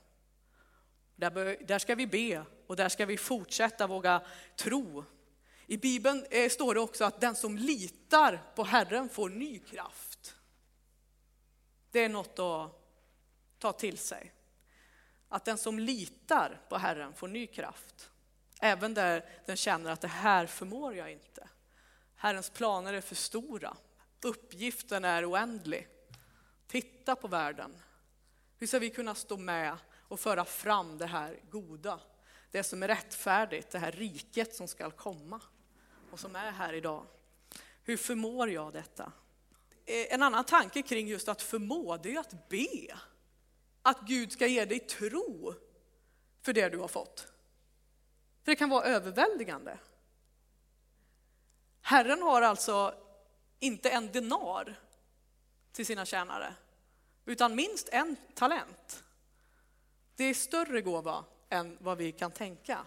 Där, 1.16 1.66
där 1.66 1.78
ska 1.78 1.94
vi 1.94 2.06
be 2.06 2.44
och 2.66 2.76
där 2.76 2.88
ska 2.88 3.06
vi 3.06 3.16
fortsätta 3.16 3.86
våga 3.86 4.22
tro. 4.56 5.04
I 5.66 5.76
Bibeln 5.76 6.26
eh, 6.30 6.48
står 6.48 6.74
det 6.74 6.80
också 6.80 7.04
att 7.04 7.20
den 7.20 7.34
som 7.34 7.56
litar 7.56 8.42
på 8.54 8.64
Herren 8.64 9.08
får 9.08 9.28
ny 9.28 9.58
kraft. 9.58 10.11
Det 11.92 12.00
är 12.00 12.08
något 12.08 12.38
att 12.38 12.70
ta 13.58 13.72
till 13.72 13.98
sig. 13.98 14.32
Att 15.28 15.44
den 15.44 15.58
som 15.58 15.78
litar 15.78 16.60
på 16.68 16.76
Herren 16.76 17.14
får 17.14 17.28
ny 17.28 17.46
kraft. 17.46 18.10
Även 18.60 18.94
där 18.94 19.24
den 19.46 19.56
känner 19.56 19.90
att 19.90 20.00
det 20.00 20.08
här 20.08 20.46
förmår 20.46 20.94
jag 20.94 21.12
inte. 21.12 21.48
Herrens 22.16 22.50
planer 22.50 22.92
är 22.92 23.00
för 23.00 23.14
stora. 23.14 23.76
Uppgiften 24.22 25.04
är 25.04 25.30
oändlig. 25.30 25.88
Titta 26.66 27.16
på 27.16 27.28
världen. 27.28 27.82
Hur 28.58 28.66
ska 28.66 28.78
vi 28.78 28.90
kunna 28.90 29.14
stå 29.14 29.36
med 29.36 29.76
och 30.08 30.20
föra 30.20 30.44
fram 30.44 30.98
det 30.98 31.06
här 31.06 31.40
goda? 31.50 32.00
Det 32.50 32.62
som 32.62 32.82
är 32.82 32.88
rättfärdigt, 32.88 33.70
det 33.70 33.78
här 33.78 33.92
riket 33.92 34.54
som 34.54 34.68
ska 34.68 34.90
komma 34.90 35.40
och 36.10 36.20
som 36.20 36.36
är 36.36 36.50
här 36.50 36.72
idag. 36.72 37.06
Hur 37.82 37.96
förmår 37.96 38.50
jag 38.50 38.72
detta? 38.72 39.12
Eh, 39.86 40.14
en 40.14 40.22
annan 40.22 40.44
tanke 40.44 40.82
kring 40.82 41.08
just 41.08 41.28
att 41.28 41.42
förmå, 41.42 41.96
det 41.96 42.14
är 42.14 42.20
att 42.20 42.48
be. 42.48 42.98
Att 43.82 44.00
Gud 44.00 44.32
ska 44.32 44.46
ge 44.46 44.64
dig 44.64 44.80
tro 44.80 45.54
för 46.42 46.52
det 46.52 46.68
du 46.68 46.78
har 46.78 46.88
fått. 46.88 47.20
För 48.44 48.52
det 48.52 48.56
kan 48.56 48.68
vara 48.70 48.84
överväldigande. 48.84 49.78
Herren 51.80 52.22
har 52.22 52.42
alltså 52.42 52.94
inte 53.58 53.90
en 53.90 54.12
denar 54.12 54.74
till 55.72 55.86
sina 55.86 56.04
tjänare, 56.04 56.54
utan 57.24 57.54
minst 57.54 57.88
en 57.88 58.16
talent. 58.34 59.04
Det 60.16 60.24
är 60.24 60.34
större 60.34 60.80
gåva 60.80 61.24
än 61.48 61.78
vad 61.80 61.98
vi 61.98 62.12
kan 62.12 62.30
tänka. 62.30 62.86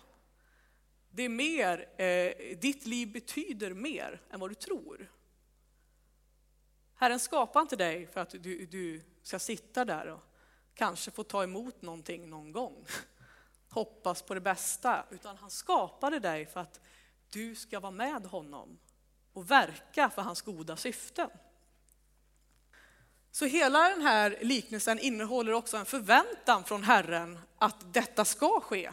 Det 1.09 1.23
är 1.23 1.29
mer, 1.29 2.01
eh, 2.01 2.57
ditt 2.57 2.85
liv 2.85 3.11
betyder 3.11 3.73
mer 3.73 4.21
än 4.29 4.39
vad 4.39 4.49
du 4.49 4.55
tror. 4.55 5.11
Herren 6.95 7.19
skapar 7.19 7.61
inte 7.61 7.75
dig 7.75 8.07
för 8.07 8.21
att 8.21 8.29
du, 8.29 8.65
du 8.65 9.01
ska 9.23 9.39
sitta 9.39 9.85
där 9.85 10.07
och 10.07 10.23
kanske 10.75 11.11
få 11.11 11.23
ta 11.23 11.43
emot 11.43 11.81
någonting 11.81 12.29
någon 12.29 12.51
gång. 12.51 12.85
Hoppas 13.69 14.21
på 14.21 14.33
det 14.33 14.41
bästa. 14.41 15.05
Utan 15.11 15.37
han 15.37 15.49
skapade 15.49 16.19
dig 16.19 16.45
för 16.45 16.59
att 16.59 16.79
du 17.29 17.55
ska 17.55 17.79
vara 17.79 17.91
med 17.91 18.25
honom 18.25 18.79
och 19.33 19.51
verka 19.51 20.09
för 20.09 20.21
hans 20.21 20.41
goda 20.41 20.77
syften. 20.77 21.29
Så 23.31 23.45
hela 23.45 23.89
den 23.89 24.01
här 24.01 24.37
liknelsen 24.41 24.99
innehåller 24.99 25.53
också 25.53 25.77
en 25.77 25.85
förväntan 25.85 26.63
från 26.63 26.83
Herren 26.83 27.39
att 27.57 27.93
detta 27.93 28.25
ska 28.25 28.59
ske. 28.61 28.91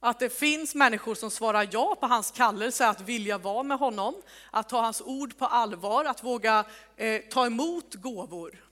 Att 0.00 0.18
det 0.18 0.30
finns 0.30 0.74
människor 0.74 1.14
som 1.14 1.30
svarar 1.30 1.68
ja 1.72 1.96
på 2.00 2.06
hans 2.06 2.30
kallelse 2.30 2.88
att 2.88 3.00
vilja 3.00 3.38
vara 3.38 3.62
med 3.62 3.78
honom, 3.78 4.14
att 4.50 4.68
ta 4.68 4.80
hans 4.80 5.00
ord 5.00 5.38
på 5.38 5.46
allvar, 5.46 6.04
att 6.04 6.24
våga 6.24 6.64
eh, 6.96 7.20
ta 7.20 7.46
emot 7.46 7.94
gåvor 7.94 8.64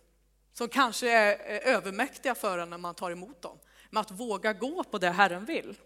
som 0.53 0.69
kanske 0.69 1.11
är 1.11 1.31
eh, 1.31 1.75
övermäktiga 1.75 2.35
för 2.35 2.59
en 2.59 2.71
när 2.71 2.79
man 2.79 2.95
tar 2.95 3.11
emot 3.11 3.43
dem. 3.43 3.59
Men 3.91 4.01
att 4.01 4.11
våga 4.11 4.53
gå 4.53 4.85
på 4.85 4.99
det 4.99 5.11
Herren 5.11 5.45
vill. 5.45 5.79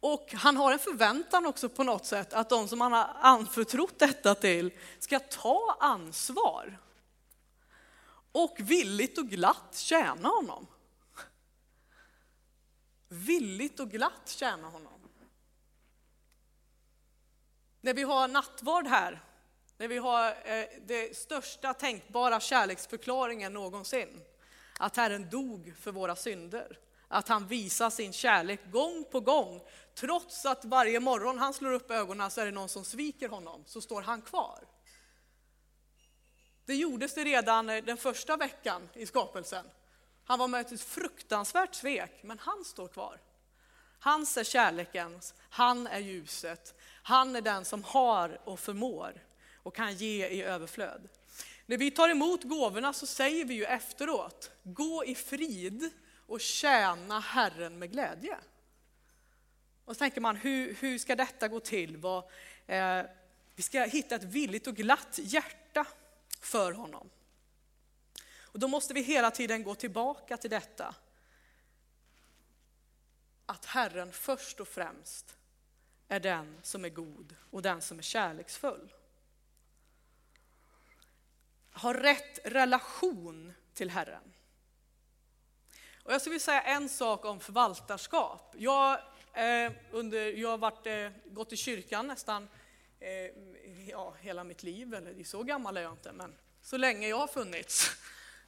Och 0.00 0.32
han 0.32 0.56
har 0.56 0.72
en 0.72 0.78
förväntan 0.78 1.46
också 1.46 1.68
på 1.68 1.84
något 1.84 2.06
sätt 2.06 2.32
att 2.32 2.48
de 2.48 2.68
som 2.68 2.80
han 2.80 2.92
har 2.92 3.10
anförtrott 3.20 3.98
detta 3.98 4.34
till 4.34 4.70
ska 4.98 5.18
ta 5.18 5.76
ansvar. 5.80 6.78
Och 8.32 8.56
villigt 8.58 9.18
och 9.18 9.28
glatt 9.28 9.76
tjäna 9.76 10.28
honom. 10.28 10.66
Villigt 13.30 13.80
och 13.80 13.90
glatt 13.90 14.28
tjäna 14.28 14.68
honom. 14.68 15.00
När 17.80 17.94
vi 17.94 18.02
har 18.02 18.28
nattvard 18.28 18.86
här, 18.86 19.20
när 19.76 19.88
vi 19.88 19.98
har 19.98 20.28
eh, 20.28 20.64
det 20.86 21.16
största 21.16 21.74
tänkbara 21.74 22.40
kärleksförklaringen 22.40 23.52
någonsin, 23.52 24.20
att 24.78 24.96
Herren 24.96 25.30
dog 25.30 25.74
för 25.80 25.92
våra 25.92 26.16
synder, 26.16 26.78
att 27.08 27.28
han 27.28 27.46
visar 27.46 27.90
sin 27.90 28.12
kärlek 28.12 28.60
gång 28.72 29.04
på 29.10 29.20
gång, 29.20 29.60
trots 29.94 30.46
att 30.46 30.64
varje 30.64 31.00
morgon 31.00 31.38
han 31.38 31.54
slår 31.54 31.72
upp 31.72 31.90
ögonen 31.90 32.30
så 32.30 32.40
är 32.40 32.44
det 32.44 32.52
någon 32.52 32.68
som 32.68 32.84
sviker 32.84 33.28
honom, 33.28 33.64
så 33.66 33.80
står 33.80 34.02
han 34.02 34.22
kvar. 34.22 34.58
Det 36.64 36.74
gjordes 36.74 37.14
det 37.14 37.24
redan 37.24 37.70
eh, 37.70 37.84
den 37.84 37.96
första 37.96 38.36
veckan 38.36 38.88
i 38.94 39.06
skapelsen. 39.06 39.66
Han 40.30 40.38
var 40.38 40.48
med 40.48 40.60
ett 40.72 40.80
fruktansvärt 40.80 41.74
svek, 41.74 42.22
men 42.22 42.38
han 42.38 42.64
står 42.64 42.88
kvar. 42.88 43.20
Han 43.98 44.22
är 44.22 44.44
kärlekens, 44.44 45.34
han 45.50 45.86
är 45.86 45.98
ljuset, 45.98 46.74
han 47.02 47.36
är 47.36 47.40
den 47.40 47.64
som 47.64 47.84
har 47.84 48.40
och 48.44 48.60
förmår 48.60 49.24
och 49.62 49.74
kan 49.74 49.94
ge 49.94 50.28
i 50.28 50.42
överflöd. 50.42 51.08
När 51.66 51.76
vi 51.76 51.90
tar 51.90 52.08
emot 52.08 52.44
gåvorna 52.44 52.92
så 52.92 53.06
säger 53.06 53.44
vi 53.44 53.54
ju 53.54 53.64
efteråt, 53.64 54.50
gå 54.62 55.04
i 55.04 55.14
frid 55.14 55.90
och 56.26 56.40
tjäna 56.40 57.20
Herren 57.20 57.78
med 57.78 57.92
glädje. 57.92 58.36
Och 59.84 59.96
så 59.96 59.98
tänker 59.98 60.20
man, 60.20 60.36
hur, 60.36 60.74
hur 60.74 60.98
ska 60.98 61.16
detta 61.16 61.48
gå 61.48 61.60
till? 61.60 61.96
Vad, 61.96 62.24
eh, 62.66 63.02
vi 63.54 63.62
ska 63.62 63.82
hitta 63.82 64.14
ett 64.14 64.24
villigt 64.24 64.66
och 64.66 64.76
glatt 64.76 65.18
hjärta 65.22 65.86
för 66.40 66.72
honom. 66.72 67.10
Och 68.52 68.58
då 68.58 68.68
måste 68.68 68.94
vi 68.94 69.02
hela 69.02 69.30
tiden 69.30 69.62
gå 69.62 69.74
tillbaka 69.74 70.36
till 70.36 70.50
detta. 70.50 70.94
Att 73.46 73.64
Herren 73.64 74.12
först 74.12 74.60
och 74.60 74.68
främst 74.68 75.36
är 76.08 76.20
den 76.20 76.60
som 76.62 76.84
är 76.84 76.88
god 76.88 77.36
och 77.50 77.62
den 77.62 77.82
som 77.82 77.98
är 77.98 78.02
kärleksfull. 78.02 78.92
Ha 81.72 81.94
rätt 81.94 82.38
relation 82.44 83.52
till 83.74 83.90
Herren. 83.90 84.32
Och 86.02 86.12
jag 86.12 86.20
skulle 86.20 86.32
vilja 86.32 86.44
säga 86.44 86.62
en 86.62 86.88
sak 86.88 87.24
om 87.24 87.40
förvaltarskap. 87.40 88.54
Jag, 88.58 89.00
eh, 89.34 89.72
under, 89.90 90.32
jag 90.32 90.48
har 90.48 90.58
varit, 90.58 90.86
eh, 90.86 91.10
gått 91.24 91.52
i 91.52 91.56
kyrkan 91.56 92.06
nästan 92.06 92.48
eh, 93.00 93.10
ja, 93.88 94.14
hela 94.20 94.44
mitt 94.44 94.62
liv, 94.62 94.94
eller 94.94 95.24
så 95.24 95.42
gammal 95.42 95.76
är 95.76 95.82
jag 95.82 95.92
inte, 95.92 96.12
men 96.12 96.36
så 96.62 96.76
länge 96.76 97.08
jag 97.08 97.18
har 97.18 97.26
funnits. 97.26 97.90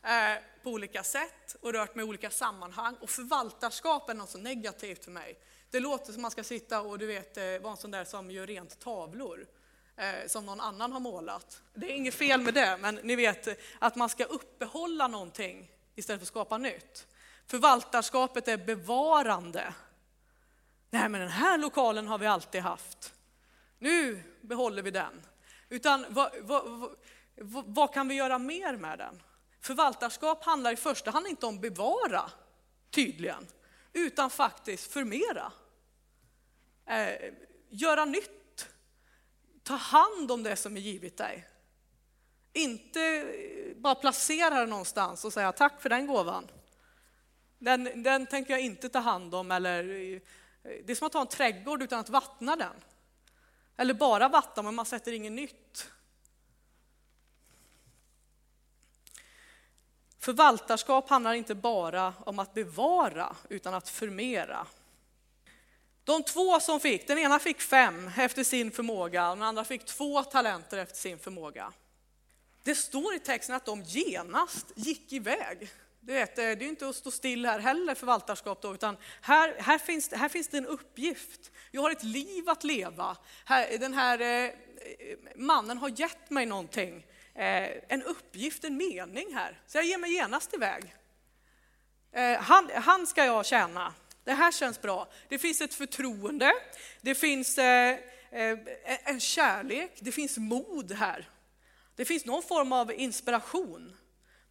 Eh, 0.04 0.42
på 0.62 0.70
olika 0.70 1.02
sätt 1.02 1.56
och 1.60 1.72
rört 1.72 1.94
mig 1.94 2.04
i 2.04 2.08
olika 2.08 2.30
sammanhang. 2.30 2.96
Och 3.00 3.10
förvaltarskap 3.10 4.10
är 4.10 4.14
något 4.14 4.30
så 4.30 4.38
negativt 4.38 5.04
för 5.04 5.10
mig. 5.10 5.38
Det 5.70 5.80
låter 5.80 6.04
som 6.04 6.14
att 6.14 6.20
man 6.20 6.30
ska 6.30 6.44
sitta 6.44 6.80
och 6.80 6.98
du 6.98 7.06
vet, 7.06 7.36
eh, 7.36 7.44
vara 7.44 7.70
en 7.70 7.76
sån 7.76 7.90
där 7.90 8.04
som 8.04 8.30
gör 8.30 8.46
rent 8.46 8.80
tavlor 8.80 9.46
eh, 9.96 10.26
som 10.26 10.46
någon 10.46 10.60
annan 10.60 10.92
har 10.92 11.00
målat. 11.00 11.62
Det 11.74 11.86
är 11.86 11.96
inget 11.96 12.14
fel 12.14 12.40
med 12.40 12.54
det, 12.54 12.78
men 12.80 12.94
ni 12.94 13.16
vet 13.16 13.48
att 13.78 13.96
man 13.96 14.08
ska 14.08 14.24
uppehålla 14.24 15.08
någonting 15.08 15.70
istället 15.94 16.20
för 16.20 16.24
att 16.24 16.28
skapa 16.28 16.58
nytt. 16.58 17.06
Förvaltarskapet 17.46 18.48
är 18.48 18.56
bevarande. 18.56 19.74
Nej, 20.90 21.08
men 21.08 21.20
den 21.20 21.30
här 21.30 21.58
lokalen 21.58 22.06
har 22.06 22.18
vi 22.18 22.26
alltid 22.26 22.60
haft. 22.60 23.14
Nu 23.78 24.22
behåller 24.40 24.82
vi 24.82 24.90
den. 24.90 25.22
Utan 25.68 26.06
vad, 26.08 26.30
vad, 26.40 26.90
vad, 27.36 27.64
vad 27.66 27.94
kan 27.94 28.08
vi 28.08 28.14
göra 28.14 28.38
mer 28.38 28.76
med 28.76 28.98
den? 28.98 29.22
Förvaltarskap 29.62 30.44
handlar 30.44 30.72
i 30.72 30.76
första 30.76 31.10
hand 31.10 31.26
inte 31.26 31.46
om 31.46 31.60
bevara, 31.60 32.30
tydligen, 32.90 33.46
utan 33.92 34.30
faktiskt 34.30 34.92
förmera. 34.92 35.52
Eh, 36.86 37.32
göra 37.68 38.04
nytt. 38.04 38.68
Ta 39.62 39.74
hand 39.74 40.30
om 40.30 40.42
det 40.42 40.56
som 40.56 40.76
är 40.76 40.80
givet 40.80 41.16
dig. 41.16 41.48
Inte 42.52 43.00
eh, 43.02 43.76
bara 43.76 43.94
placera 43.94 44.60
det 44.60 44.66
någonstans 44.66 45.24
och 45.24 45.32
säga 45.32 45.52
tack 45.52 45.82
för 45.82 45.88
den 45.88 46.06
gåvan. 46.06 46.50
Den, 47.58 48.02
den 48.02 48.26
tänker 48.26 48.54
jag 48.54 48.60
inte 48.60 48.88
ta 48.88 48.98
hand 48.98 49.34
om. 49.34 49.50
Eller, 49.50 49.84
eh, 49.84 50.20
det 50.84 50.92
är 50.92 50.94
som 50.94 51.06
att 51.06 51.14
ha 51.14 51.20
en 51.20 51.26
trädgård 51.26 51.82
utan 51.82 52.00
att 52.00 52.08
vattna 52.08 52.56
den. 52.56 52.74
Eller 53.76 53.94
bara 53.94 54.28
vattna 54.28 54.62
men 54.62 54.74
man 54.74 54.86
sätter 54.86 55.12
inget 55.12 55.32
nytt. 55.32 55.92
Förvaltarskap 60.22 61.08
handlar 61.08 61.34
inte 61.34 61.54
bara 61.54 62.14
om 62.26 62.38
att 62.38 62.54
bevara 62.54 63.36
utan 63.48 63.74
att 63.74 63.88
förmera. 63.88 64.66
De 66.04 66.22
två 66.22 66.60
som 66.60 66.80
fick, 66.80 67.06
den 67.06 67.18
ena 67.18 67.38
fick 67.38 67.60
fem 67.60 68.10
efter 68.18 68.44
sin 68.44 68.70
förmåga 68.70 69.30
och 69.30 69.36
den 69.36 69.42
andra 69.42 69.64
fick 69.64 69.84
två 69.84 70.22
talenter 70.22 70.78
efter 70.78 70.96
sin 70.96 71.18
förmåga. 71.18 71.72
Det 72.62 72.74
står 72.74 73.14
i 73.14 73.18
texten 73.18 73.56
att 73.56 73.64
de 73.64 73.82
genast 73.82 74.66
gick 74.74 75.12
iväg. 75.12 75.70
Du 76.00 76.12
vet, 76.12 76.36
det 76.36 76.42
är 76.42 76.62
inte 76.62 76.88
att 76.88 76.96
stå 76.96 77.10
still 77.10 77.46
här 77.46 77.58
heller 77.58 77.94
förvaltarskap 77.94 78.62
då, 78.62 78.74
utan 78.74 78.96
här, 79.20 79.54
här, 79.58 79.78
finns, 79.78 80.12
här 80.12 80.28
finns 80.28 80.48
det 80.48 80.58
en 80.58 80.66
uppgift. 80.66 81.50
Jag 81.70 81.82
har 81.82 81.90
ett 81.90 82.02
liv 82.02 82.48
att 82.48 82.64
leva. 82.64 83.16
Här, 83.44 83.78
den 83.78 83.94
här 83.94 84.20
eh, 84.20 84.44
eh 84.44 84.52
mannen 85.36 85.78
har 85.78 86.00
gett 86.00 86.30
mig 86.30 86.46
någonting. 86.46 87.06
Eh, 87.34 87.70
en 87.88 88.02
uppgift, 88.02 88.64
en 88.64 88.76
mening 88.76 89.34
här. 89.34 89.60
Så 89.66 89.78
jag 89.78 89.84
ger 89.84 89.98
mig 89.98 90.12
genast 90.12 90.54
iväg. 90.54 90.94
Eh, 92.12 92.38
han, 92.38 92.70
han 92.74 93.06
ska 93.06 93.24
jag 93.24 93.46
tjäna. 93.46 93.94
Det 94.24 94.32
här 94.32 94.52
känns 94.52 94.80
bra. 94.80 95.08
Det 95.28 95.38
finns 95.38 95.60
ett 95.60 95.74
förtroende, 95.74 96.52
det 97.00 97.14
finns 97.14 97.58
eh, 97.58 97.98
en 99.04 99.20
kärlek, 99.20 99.92
det 99.98 100.12
finns 100.12 100.38
mod 100.38 100.92
här. 100.92 101.28
Det 101.96 102.04
finns 102.04 102.24
någon 102.24 102.42
form 102.42 102.72
av 102.72 102.92
inspiration. 102.92 103.96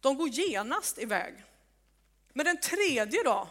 De 0.00 0.16
går 0.16 0.28
genast 0.28 0.98
iväg. 0.98 1.44
Men 2.32 2.46
den 2.46 2.60
tredje 2.60 3.22
då? 3.22 3.48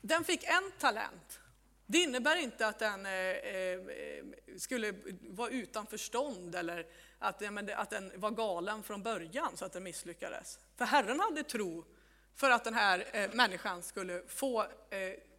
Den 0.00 0.24
fick 0.24 0.44
en 0.44 0.72
talent. 0.78 1.40
Det 1.94 2.00
innebär 2.00 2.36
inte 2.36 2.66
att 2.66 2.78
den 2.78 3.06
eh, 3.06 3.12
eh, 3.12 3.80
skulle 4.58 4.94
vara 5.20 5.50
utan 5.50 5.86
förstånd 5.86 6.54
eller 6.54 6.86
att, 7.18 7.42
att 7.76 7.90
den 7.90 8.12
var 8.14 8.30
galen 8.30 8.82
från 8.82 9.02
början 9.02 9.56
så 9.56 9.64
att 9.64 9.72
den 9.72 9.82
misslyckades. 9.82 10.58
För 10.76 10.84
Herren 10.84 11.20
hade 11.20 11.42
tro 11.42 11.84
för 12.34 12.50
att 12.50 12.64
den 12.64 12.74
här 12.74 13.04
eh, 13.12 13.30
människan 13.32 13.82
skulle 13.82 14.22
få 14.28 14.66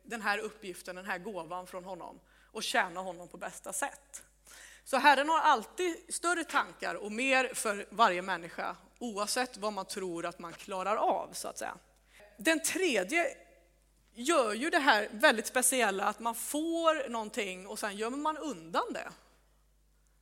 den 0.03 0.21
här 0.21 0.37
uppgiften, 0.39 0.95
den 0.95 1.05
här 1.05 1.17
gåvan 1.17 1.67
från 1.67 1.83
honom 1.83 2.19
och 2.51 2.63
tjäna 2.63 2.99
honom 2.99 3.27
på 3.27 3.37
bästa 3.37 3.73
sätt. 3.73 4.23
Så 4.83 4.97
Herren 4.97 5.29
har 5.29 5.39
alltid 5.39 5.95
större 6.09 6.43
tankar 6.43 6.95
och 6.95 7.11
mer 7.11 7.53
för 7.53 7.85
varje 7.89 8.21
människa 8.21 8.75
oavsett 8.99 9.57
vad 9.57 9.73
man 9.73 9.85
tror 9.85 10.25
att 10.25 10.39
man 10.39 10.53
klarar 10.53 10.95
av 10.95 11.29
så 11.33 11.47
att 11.47 11.57
säga. 11.57 11.77
Den 12.37 12.63
tredje 12.63 13.44
gör 14.15 14.53
ju 14.53 14.69
det 14.69 14.79
här 14.79 15.07
väldigt 15.11 15.47
speciella 15.47 16.05
att 16.05 16.19
man 16.19 16.35
får 16.35 17.09
någonting 17.09 17.67
och 17.67 17.79
sen 17.79 17.97
gömmer 17.97 18.17
man 18.17 18.37
undan 18.37 18.93
det. 18.93 19.11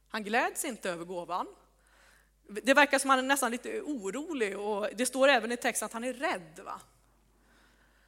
Han 0.09 0.23
gläds 0.23 0.65
inte 0.65 0.89
över 0.89 1.05
gåvan. 1.05 1.47
Det 2.47 2.73
verkar 2.73 2.99
som 2.99 3.09
att 3.09 3.17
han 3.17 3.25
är 3.25 3.27
nästan 3.27 3.51
lite 3.51 3.81
orolig 3.81 4.59
och 4.59 4.87
det 4.95 5.05
står 5.05 5.27
även 5.27 5.51
i 5.51 5.57
texten 5.57 5.85
att 5.85 5.93
han 5.93 6.03
är 6.03 6.13
rädd. 6.13 6.59
Va? 6.65 6.81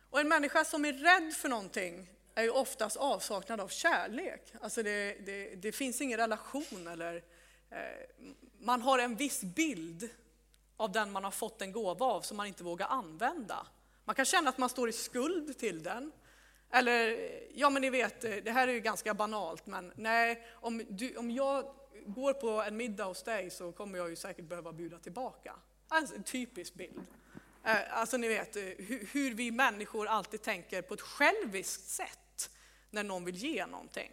Och 0.09 0.19
en 0.19 0.27
människa 0.27 0.65
som 0.65 0.85
är 0.85 0.93
rädd 0.93 1.33
för 1.33 1.49
någonting 1.49 2.09
är 2.35 2.43
ju 2.43 2.49
oftast 2.49 2.97
avsaknad 2.97 3.61
av 3.61 3.67
kärlek. 3.67 4.53
Alltså 4.61 4.83
det, 4.83 5.25
det, 5.25 5.55
det 5.55 5.71
finns 5.71 6.01
ingen 6.01 6.19
relation 6.19 6.87
eller 6.87 7.15
eh, 7.69 8.29
man 8.59 8.81
har 8.81 8.99
en 8.99 9.15
viss 9.15 9.41
bild 9.41 10.09
av 10.77 10.91
den 10.91 11.11
man 11.11 11.23
har 11.23 11.31
fått 11.31 11.61
en 11.61 11.71
gåva 11.71 12.05
av 12.05 12.21
som 12.21 12.37
man 12.37 12.47
inte 12.47 12.63
vågar 12.63 12.87
använda. 12.87 13.67
Man 14.05 14.15
kan 14.15 14.25
känna 14.25 14.49
att 14.49 14.57
man 14.57 14.69
står 14.69 14.89
i 14.89 14.93
skuld 14.93 15.57
till 15.57 15.83
den. 15.83 16.11
Eller, 16.71 17.17
ja 17.53 17.69
men 17.69 17.81
ni 17.81 17.89
vet, 17.89 18.23
eh, 18.23 18.35
det 18.35 18.51
här 18.51 18.67
är 18.67 18.73
ju 18.73 18.79
ganska 18.79 19.13
banalt, 19.13 19.67
men 19.67 19.93
nej, 19.95 20.47
om, 20.53 20.83
du, 20.89 21.15
om 21.17 21.31
jag 21.31 21.75
går 22.05 22.33
på 22.33 22.49
en 22.49 22.77
middag 22.77 23.05
hos 23.05 23.23
dig 23.23 23.49
så 23.49 23.71
kommer 23.71 23.97
jag 23.97 24.09
ju 24.09 24.15
säkert 24.15 24.45
behöva 24.45 24.73
bjuda 24.73 24.99
tillbaka. 24.99 25.55
Alltså, 25.87 26.15
en 26.15 26.23
typisk 26.23 26.73
bild. 26.73 27.01
Eh, 27.63 27.97
alltså 27.99 28.17
ni 28.17 28.27
vet 28.27 28.55
eh, 28.55 28.63
hur 29.11 29.33
vi 29.33 29.51
människor 29.51 30.07
alltid 30.07 30.41
tänker 30.41 30.81
på 30.81 30.93
ett 30.93 31.01
själviskt 31.01 31.89
sätt 31.89 32.49
när 32.89 33.03
någon 33.03 33.25
vill 33.25 33.35
ge 33.35 33.65
någonting. 33.65 34.11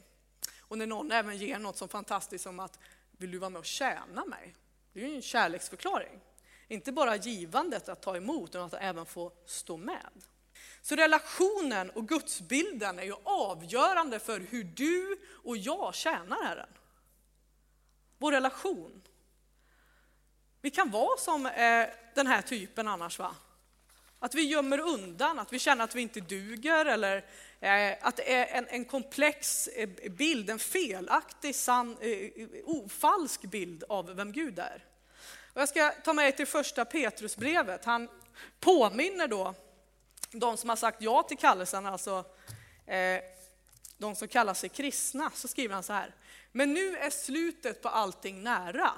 Och 0.59 0.79
när 0.79 0.87
någon 0.87 1.13
även 1.13 1.37
ger 1.37 1.59
något 1.59 1.77
så 1.77 1.89
fantastiskt 1.89 2.45
som 2.45 2.61
att 2.61 2.79
vill 3.11 3.31
du 3.31 3.39
vara 3.39 3.51
med 3.51 3.59
och 3.59 3.65
tjäna 3.65 4.25
mig? 4.25 4.55
Det 4.93 5.05
är 5.05 5.09
ju 5.09 5.15
en 5.15 5.23
kärleksförklaring. 5.23 6.21
Inte 6.73 6.93
bara 6.93 7.17
givandet 7.17 7.89
att 7.89 8.03
ta 8.03 8.17
emot, 8.17 8.51
utan 8.51 8.63
att 8.63 8.75
även 8.75 9.07
få 9.07 9.33
stå 9.47 9.77
med. 9.77 10.11
Så 10.83 10.97
relationen 10.97 11.91
och 11.91 12.09
gudsbilden 12.09 12.99
är 12.99 13.03
ju 13.03 13.15
avgörande 13.25 14.19
för 14.19 14.41
hur 14.41 14.65
du 14.65 15.19
och 15.45 15.57
jag 15.57 15.95
tjänar 15.95 16.45
Herren. 16.45 16.69
Vår 18.19 18.33
relation. 18.33 19.03
Vi 20.61 20.71
kan 20.71 20.91
vara 20.91 21.19
som 21.19 21.47
eh, 21.47 21.87
den 22.15 22.27
här 22.27 22.43
typen 22.43 22.89
annars 22.89 23.19
va? 23.19 23.35
Att 24.19 24.35
vi 24.35 24.43
gömmer 24.43 24.81
undan, 24.81 25.39
att 25.39 25.53
vi 25.53 25.59
känner 25.59 25.85
att 25.85 25.95
vi 25.95 26.03
inte 26.03 26.21
duger 26.21 26.87
eller 26.87 27.17
eh, 27.61 27.97
att 28.01 28.17
det 28.17 28.35
är 28.35 28.59
en, 28.59 28.69
en 28.69 28.85
komplex 28.85 29.69
eh, 29.69 29.89
bild, 30.11 30.51
en 30.51 30.59
felaktig, 30.59 31.55
sann, 31.55 31.97
ofalsk 32.65 33.43
bild 33.43 33.85
av 33.89 34.15
vem 34.15 34.33
Gud 34.33 34.59
är. 34.59 34.92
Och 35.53 35.61
jag 35.61 35.69
ska 35.69 35.91
ta 35.91 36.13
med 36.13 36.29
er 36.29 36.33
till 36.33 36.47
första 36.47 36.85
Petrusbrevet. 36.85 37.85
Han 37.85 38.09
påminner 38.61 39.29
då 39.29 39.55
de 40.31 40.57
som 40.57 40.69
har 40.69 40.77
sagt 40.77 41.03
ja 41.03 41.23
till 41.23 41.39
kallelsen, 41.39 41.87
alltså 41.87 42.25
eh, 42.87 43.21
de 43.99 44.17
som 44.17 44.29
kallar 44.29 44.55
sig 44.55 44.69
kristna, 44.69 45.31
så 45.35 45.49
skriver 45.49 45.75
han 45.75 45.83
så 45.83 45.93
här. 45.93 46.15
Men 46.53 46.75
nu 46.75 46.97
är 46.97 47.11
slutet 47.11 47.83
på 47.83 47.89
allting 47.89 48.43
nära. 48.43 48.91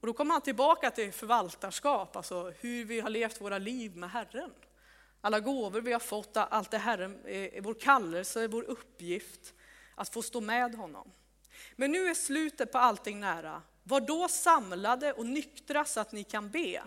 Och 0.00 0.06
då 0.06 0.12
kommer 0.12 0.32
han 0.32 0.42
tillbaka 0.42 0.90
till 0.90 1.12
förvaltarskap, 1.12 2.16
alltså 2.16 2.52
hur 2.60 2.84
vi 2.84 3.00
har 3.00 3.10
levt 3.10 3.40
våra 3.40 3.58
liv 3.58 3.96
med 3.96 4.10
Herren. 4.10 4.52
Alla 5.20 5.40
gåvor 5.40 5.80
vi 5.80 5.92
har 5.92 6.00
fått, 6.00 6.36
allt 6.36 6.70
det 6.70 6.78
Herren, 6.78 7.24
eh, 7.24 7.62
vår 7.62 7.74
kallelse, 7.74 8.48
vår 8.48 8.62
uppgift, 8.62 9.54
att 9.94 10.08
få 10.08 10.22
stå 10.22 10.40
med 10.40 10.74
honom. 10.74 11.12
Men 11.76 11.92
nu 11.92 12.06
är 12.08 12.14
slutet 12.14 12.72
på 12.72 12.78
allting 12.78 13.20
nära. 13.20 13.62
Var 13.84 14.00
då 14.00 14.28
samlade 14.28 15.12
och 15.12 15.26
nyktra 15.26 15.84
så 15.84 16.00
att 16.00 16.12
ni 16.12 16.24
kan 16.24 16.50
be. 16.50 16.82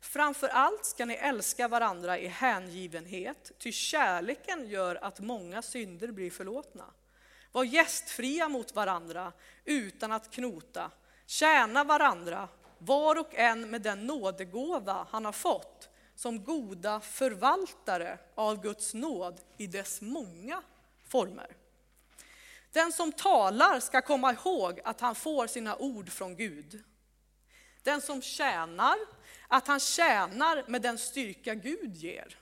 Framför 0.00 0.48
allt 0.48 0.84
ska 0.84 1.04
ni 1.04 1.14
älska 1.14 1.68
varandra 1.68 2.18
i 2.18 2.26
hängivenhet, 2.26 3.52
ty 3.58 3.72
kärleken 3.72 4.68
gör 4.68 5.04
att 5.04 5.20
många 5.20 5.62
synder 5.62 6.08
blir 6.08 6.30
förlåtna. 6.30 6.84
Var 7.52 7.64
gästfria 7.64 8.48
mot 8.48 8.74
varandra 8.74 9.32
utan 9.64 10.12
att 10.12 10.30
knota. 10.30 10.90
Tjäna 11.26 11.84
varandra, 11.84 12.48
var 12.78 13.18
och 13.18 13.34
en 13.34 13.70
med 13.70 13.82
den 13.82 14.06
nådegåva 14.06 15.06
han 15.10 15.24
har 15.24 15.32
fått, 15.32 15.88
som 16.14 16.44
goda 16.44 17.00
förvaltare 17.00 18.18
av 18.34 18.62
Guds 18.62 18.94
nåd 18.94 19.40
i 19.56 19.66
dess 19.66 20.00
många 20.00 20.62
former. 21.08 21.56
Den 22.72 22.92
som 22.92 23.12
talar 23.12 23.80
ska 23.80 24.02
komma 24.02 24.32
ihåg 24.32 24.80
att 24.84 25.00
han 25.00 25.14
får 25.14 25.46
sina 25.46 25.76
ord 25.76 26.10
från 26.10 26.36
Gud. 26.36 26.84
Den 27.82 28.00
som 28.00 28.22
tjänar, 28.22 28.96
att 29.48 29.66
han 29.66 29.80
tjänar 29.80 30.64
med 30.68 30.82
den 30.82 30.98
styrka 30.98 31.54
Gud 31.54 31.96
ger. 31.96 32.38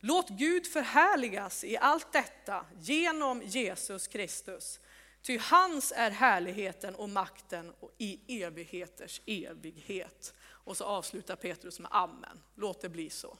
Låt 0.00 0.28
Gud 0.28 0.66
förhärligas 0.66 1.64
i 1.64 1.76
allt 1.76 2.12
detta 2.12 2.66
genom 2.80 3.42
Jesus 3.42 4.08
Kristus. 4.08 4.80
Ty 5.22 5.38
hans 5.38 5.92
är 5.96 6.10
härligheten 6.10 6.94
och 6.94 7.08
makten 7.08 7.72
i 7.98 8.42
evigheters 8.42 9.20
evighet. 9.26 10.34
Och 10.44 10.76
så 10.76 10.84
avslutar 10.84 11.36
Petrus 11.36 11.80
med 11.80 11.88
amen. 11.92 12.42
Låt 12.54 12.80
det 12.80 12.88
bli 12.88 13.10
så. 13.10 13.36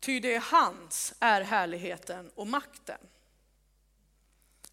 Ty 0.00 0.20
det 0.20 0.34
är 0.34 0.40
hans 0.40 1.14
är 1.20 1.40
härligheten 1.40 2.30
och 2.34 2.46
makten. 2.46 2.98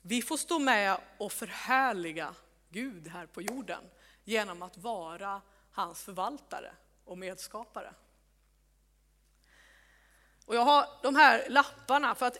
Vi 0.02 0.22
får 0.22 0.38
stå 0.38 0.60
med 0.60 0.98
och 1.18 1.32
förhärliga 1.32 2.36
Gud 2.70 3.08
här 3.08 3.26
på 3.26 3.42
jorden 3.42 3.84
genom 4.24 4.62
att 4.62 4.78
vara 4.78 5.42
hans 5.72 6.04
förvaltare 6.04 6.72
och 7.06 7.18
medskapare. 7.18 7.94
Och 10.46 10.56
jag 10.56 10.62
har 10.62 10.90
de 11.04 11.16
här 11.16 11.50
lapparna 11.50 12.16
för 12.16 12.26
att 12.26 12.38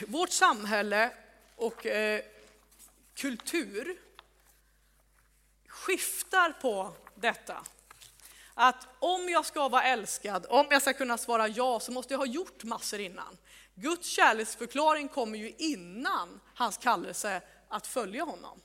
vårt 0.08 0.30
samhälle 0.30 1.12
och 1.56 1.86
eh, 1.86 2.22
kultur 3.14 4.00
skiftar 5.66 6.52
på 6.52 6.92
detta. 7.14 7.64
Att 8.62 8.88
om 8.98 9.28
jag 9.28 9.46
ska 9.46 9.68
vara 9.68 9.82
älskad, 9.82 10.46
om 10.48 10.66
jag 10.70 10.82
ska 10.82 10.92
kunna 10.92 11.18
svara 11.18 11.48
ja, 11.48 11.80
så 11.80 11.92
måste 11.92 12.14
jag 12.14 12.18
ha 12.18 12.26
gjort 12.26 12.64
massor 12.64 13.00
innan. 13.00 13.38
Guds 13.74 14.08
kärleksförklaring 14.08 15.08
kommer 15.08 15.38
ju 15.38 15.54
innan 15.58 16.40
hans 16.54 16.76
kallelse 16.76 17.42
att 17.68 17.86
följa 17.86 18.24
honom. 18.24 18.60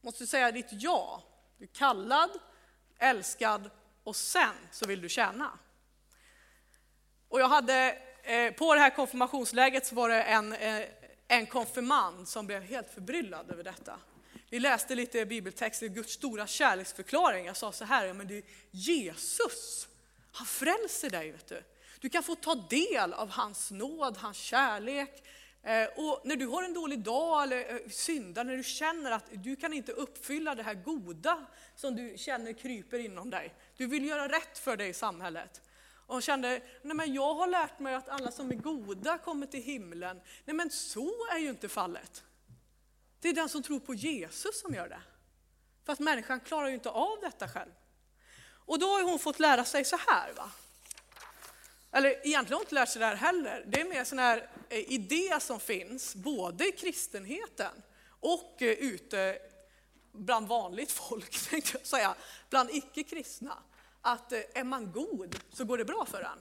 Måste 0.00 0.22
du 0.22 0.26
säga 0.26 0.52
ditt 0.52 0.66
ja. 0.70 1.22
Du 1.58 1.64
är 1.64 1.68
kallad, 1.68 2.30
älskad 2.98 3.70
och 4.04 4.16
sen 4.16 4.54
så 4.70 4.86
vill 4.86 5.00
du 5.00 5.08
tjäna. 5.08 5.58
Och 7.28 7.40
jag 7.40 7.48
hade, 7.48 7.98
eh, 8.22 8.54
på 8.54 8.74
det 8.74 8.80
här 8.80 8.90
konfirmationsläget 8.90 9.86
så 9.86 9.94
var 9.94 10.08
det 10.08 10.22
en, 10.22 10.52
eh, 10.52 10.82
en 11.28 11.46
konfirmand 11.46 12.28
som 12.28 12.46
blev 12.46 12.62
helt 12.62 12.90
förbryllad 12.90 13.50
över 13.50 13.64
detta. 13.64 14.00
Vi 14.52 14.60
läste 14.60 14.94
lite 14.94 15.26
bibeltexter, 15.26 15.88
Guds 15.88 16.12
stora 16.12 16.46
kärleksförklaring. 16.46 17.46
Jag 17.46 17.56
sa 17.56 17.72
så 17.72 17.84
här, 17.84 18.12
men 18.12 18.28
det 18.28 18.36
är 18.38 18.42
Jesus, 18.70 19.88
han 20.32 20.46
frälser 20.46 21.10
dig. 21.10 21.30
Vet 21.30 21.48
du. 21.48 21.62
du 22.00 22.08
kan 22.08 22.22
få 22.22 22.34
ta 22.34 22.54
del 22.54 23.12
av 23.12 23.28
hans 23.28 23.70
nåd, 23.70 24.16
hans 24.16 24.36
kärlek. 24.36 25.22
Eh, 25.62 25.84
och 25.84 26.20
när 26.24 26.36
du 26.36 26.46
har 26.46 26.62
en 26.62 26.74
dålig 26.74 26.98
dag 26.98 27.42
eller 27.42 27.74
eh, 27.74 27.88
syndar, 27.90 28.44
när 28.44 28.56
du 28.56 28.62
känner 28.62 29.10
att 29.10 29.24
du 29.32 29.56
kan 29.56 29.72
inte 29.72 29.92
uppfylla 29.92 30.54
det 30.54 30.62
här 30.62 30.74
goda 30.74 31.46
som 31.76 31.96
du 31.96 32.14
känner 32.18 32.52
kryper 32.52 32.98
inom 32.98 33.30
dig. 33.30 33.54
Du 33.76 33.86
vill 33.86 34.04
göra 34.04 34.28
rätt 34.28 34.58
för 34.58 34.76
dig 34.76 34.88
i 34.88 34.94
samhället. 34.94 35.62
Och 36.06 36.22
kände, 36.22 36.62
nej 36.82 36.96
men 36.96 37.14
jag 37.14 37.34
har 37.34 37.46
lärt 37.46 37.78
mig 37.78 37.94
att 37.94 38.08
alla 38.08 38.30
som 38.30 38.50
är 38.50 38.54
goda 38.54 39.18
kommer 39.18 39.46
till 39.46 39.62
himlen. 39.62 40.20
Nej 40.44 40.56
men 40.56 40.70
så 40.70 41.12
är 41.32 41.38
ju 41.38 41.48
inte 41.48 41.68
fallet. 41.68 42.22
Det 43.20 43.28
är 43.28 43.32
den 43.32 43.48
som 43.48 43.62
tror 43.62 43.80
på 43.80 43.94
Jesus 43.94 44.60
som 44.60 44.74
gör 44.74 44.88
det. 44.88 45.02
För 45.84 45.92
att 45.92 45.98
människan 45.98 46.40
klarar 46.40 46.68
ju 46.68 46.74
inte 46.74 46.90
av 46.90 47.18
detta 47.20 47.48
själv. 47.48 47.70
Och 48.42 48.78
då 48.78 48.86
har 48.86 49.02
hon 49.02 49.18
fått 49.18 49.38
lära 49.38 49.64
sig 49.64 49.84
så 49.84 49.96
här. 49.96 50.32
Va? 50.32 50.50
Eller 51.92 52.10
egentligen 52.10 52.52
har 52.52 52.54
hon 52.54 52.62
inte 52.62 52.74
lärt 52.74 52.88
sig 52.88 53.00
det 53.00 53.06
här 53.06 53.14
heller. 53.14 53.64
Det 53.66 53.80
är 53.80 53.84
mer 53.84 54.04
sån 54.04 54.18
här 54.18 54.50
eh, 54.68 54.92
idé 54.92 55.40
som 55.40 55.60
finns, 55.60 56.14
både 56.14 56.68
i 56.68 56.72
kristenheten 56.72 57.82
och 58.20 58.62
eh, 58.62 58.68
ute 58.68 59.38
bland 60.12 60.48
vanligt 60.48 60.92
folk, 60.92 61.48
tänkte 61.50 61.78
jag 61.78 61.86
säga, 61.86 62.14
bland 62.50 62.70
icke-kristna. 62.70 63.62
Att 64.00 64.32
eh, 64.32 64.40
är 64.54 64.64
man 64.64 64.92
god 64.92 65.36
så 65.52 65.64
går 65.64 65.78
det 65.78 65.84
bra 65.84 66.06
för 66.06 66.20
en. 66.20 66.38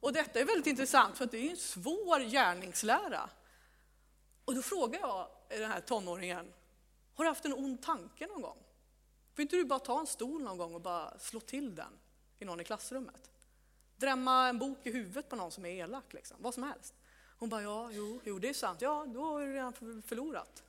Och 0.00 0.12
detta 0.12 0.40
är 0.40 0.44
väldigt 0.44 0.66
intressant 0.66 1.18
för 1.18 1.26
det 1.26 1.46
är 1.46 1.50
en 1.50 1.56
svår 1.56 2.20
gärningslära. 2.20 3.30
Då 4.60 4.64
frågar 4.64 5.00
jag 5.00 5.28
den 5.48 5.70
här 5.70 5.80
tonåringen, 5.80 6.52
har 7.14 7.24
du 7.24 7.30
haft 7.30 7.44
en 7.44 7.52
ond 7.52 7.82
tanke 7.82 8.26
någon 8.26 8.42
gång? 8.42 8.58
Får 9.34 9.42
inte 9.42 9.56
du 9.56 9.64
bara 9.64 9.78
ta 9.78 10.00
en 10.00 10.06
stol 10.06 10.42
någon 10.42 10.58
gång 10.58 10.74
och 10.74 10.80
bara 10.80 11.18
slå 11.18 11.40
till 11.40 11.74
den 11.74 11.92
i 12.38 12.44
någon 12.44 12.60
i 12.60 12.64
klassrummet? 12.64 13.30
Drämma 13.96 14.48
en 14.48 14.58
bok 14.58 14.78
i 14.82 14.90
huvudet 14.90 15.28
på 15.28 15.36
någon 15.36 15.50
som 15.50 15.64
är 15.64 15.70
elak, 15.70 16.12
liksom. 16.12 16.36
vad 16.40 16.54
som 16.54 16.62
helst. 16.62 16.94
Hon 17.38 17.48
bara, 17.48 17.62
ja, 17.62 17.90
jo, 17.92 18.20
jo, 18.24 18.38
det 18.38 18.48
är 18.48 18.54
sant. 18.54 18.80
Ja, 18.80 19.06
då 19.08 19.24
har 19.24 19.40
du 19.40 19.52
redan 19.52 20.02
förlorat. 20.02 20.62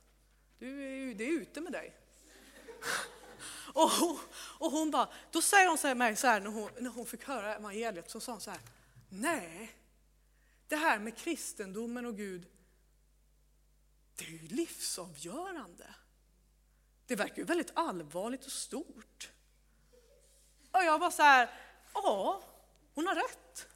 Du 0.58 0.84
är, 0.84 1.14
det 1.14 1.24
är 1.24 1.32
ute 1.32 1.60
med 1.60 1.72
dig. 1.72 1.94
och, 3.74 3.90
hon, 3.90 4.18
och 4.58 4.70
hon 4.70 4.90
bara, 4.90 5.08
då 5.30 5.42
säger 5.42 5.68
hon 5.68 5.78
till 5.78 5.94
mig 5.94 6.16
så 6.16 6.26
här 6.26 6.40
när 6.40 6.50
hon, 6.50 6.70
när 6.78 6.90
hon 6.90 7.06
fick 7.06 7.24
höra 7.24 7.54
evangeliet, 7.54 8.10
så 8.10 8.20
sa 8.20 8.32
hon 8.32 8.40
så 8.40 8.50
här, 8.50 8.60
nej, 9.08 9.76
det 10.68 10.76
här 10.76 10.98
med 10.98 11.16
kristendomen 11.16 12.06
och 12.06 12.16
Gud, 12.16 12.46
det 14.22 14.28
är 14.28 14.42
ju 14.42 14.48
livsavgörande. 14.48 15.94
Det 17.06 17.16
verkar 17.16 17.36
ju 17.36 17.44
väldigt 17.44 17.72
allvarligt 17.74 18.44
och 18.44 18.52
stort. 18.52 19.30
Och 20.70 20.84
jag 20.84 20.98
var 20.98 21.10
så 21.10 21.22
här, 21.22 21.50
ja, 21.94 22.42
hon 22.94 23.06
har 23.06 23.14
rätt. 23.14 23.68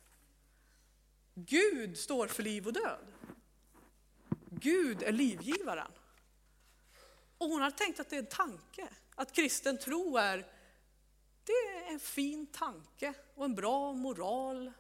Gud 1.35 1.99
står 1.99 2.27
för 2.27 2.43
liv 2.43 2.67
och 2.67 2.73
död. 2.73 3.13
Gud 4.51 5.03
är 5.03 5.13
livgivaren. 5.13 5.93
Och 7.39 7.49
hon 7.49 7.63
har 7.63 7.71
tänkt 7.71 8.01
att 8.01 8.11
det 8.11 8.17
är 8.17 8.21
en 8.21 8.27
tanke, 8.27 8.89
att 9.15 9.33
kristen 9.33 9.79
tro 9.79 10.17
är, 10.17 10.37
det 11.45 11.53
är 11.53 11.93
en 11.93 12.01
fin 12.01 12.47
tanke 12.47 13.15
och 13.35 13.45
en 13.45 13.55
bra 13.55 13.93
moral. 13.93 14.73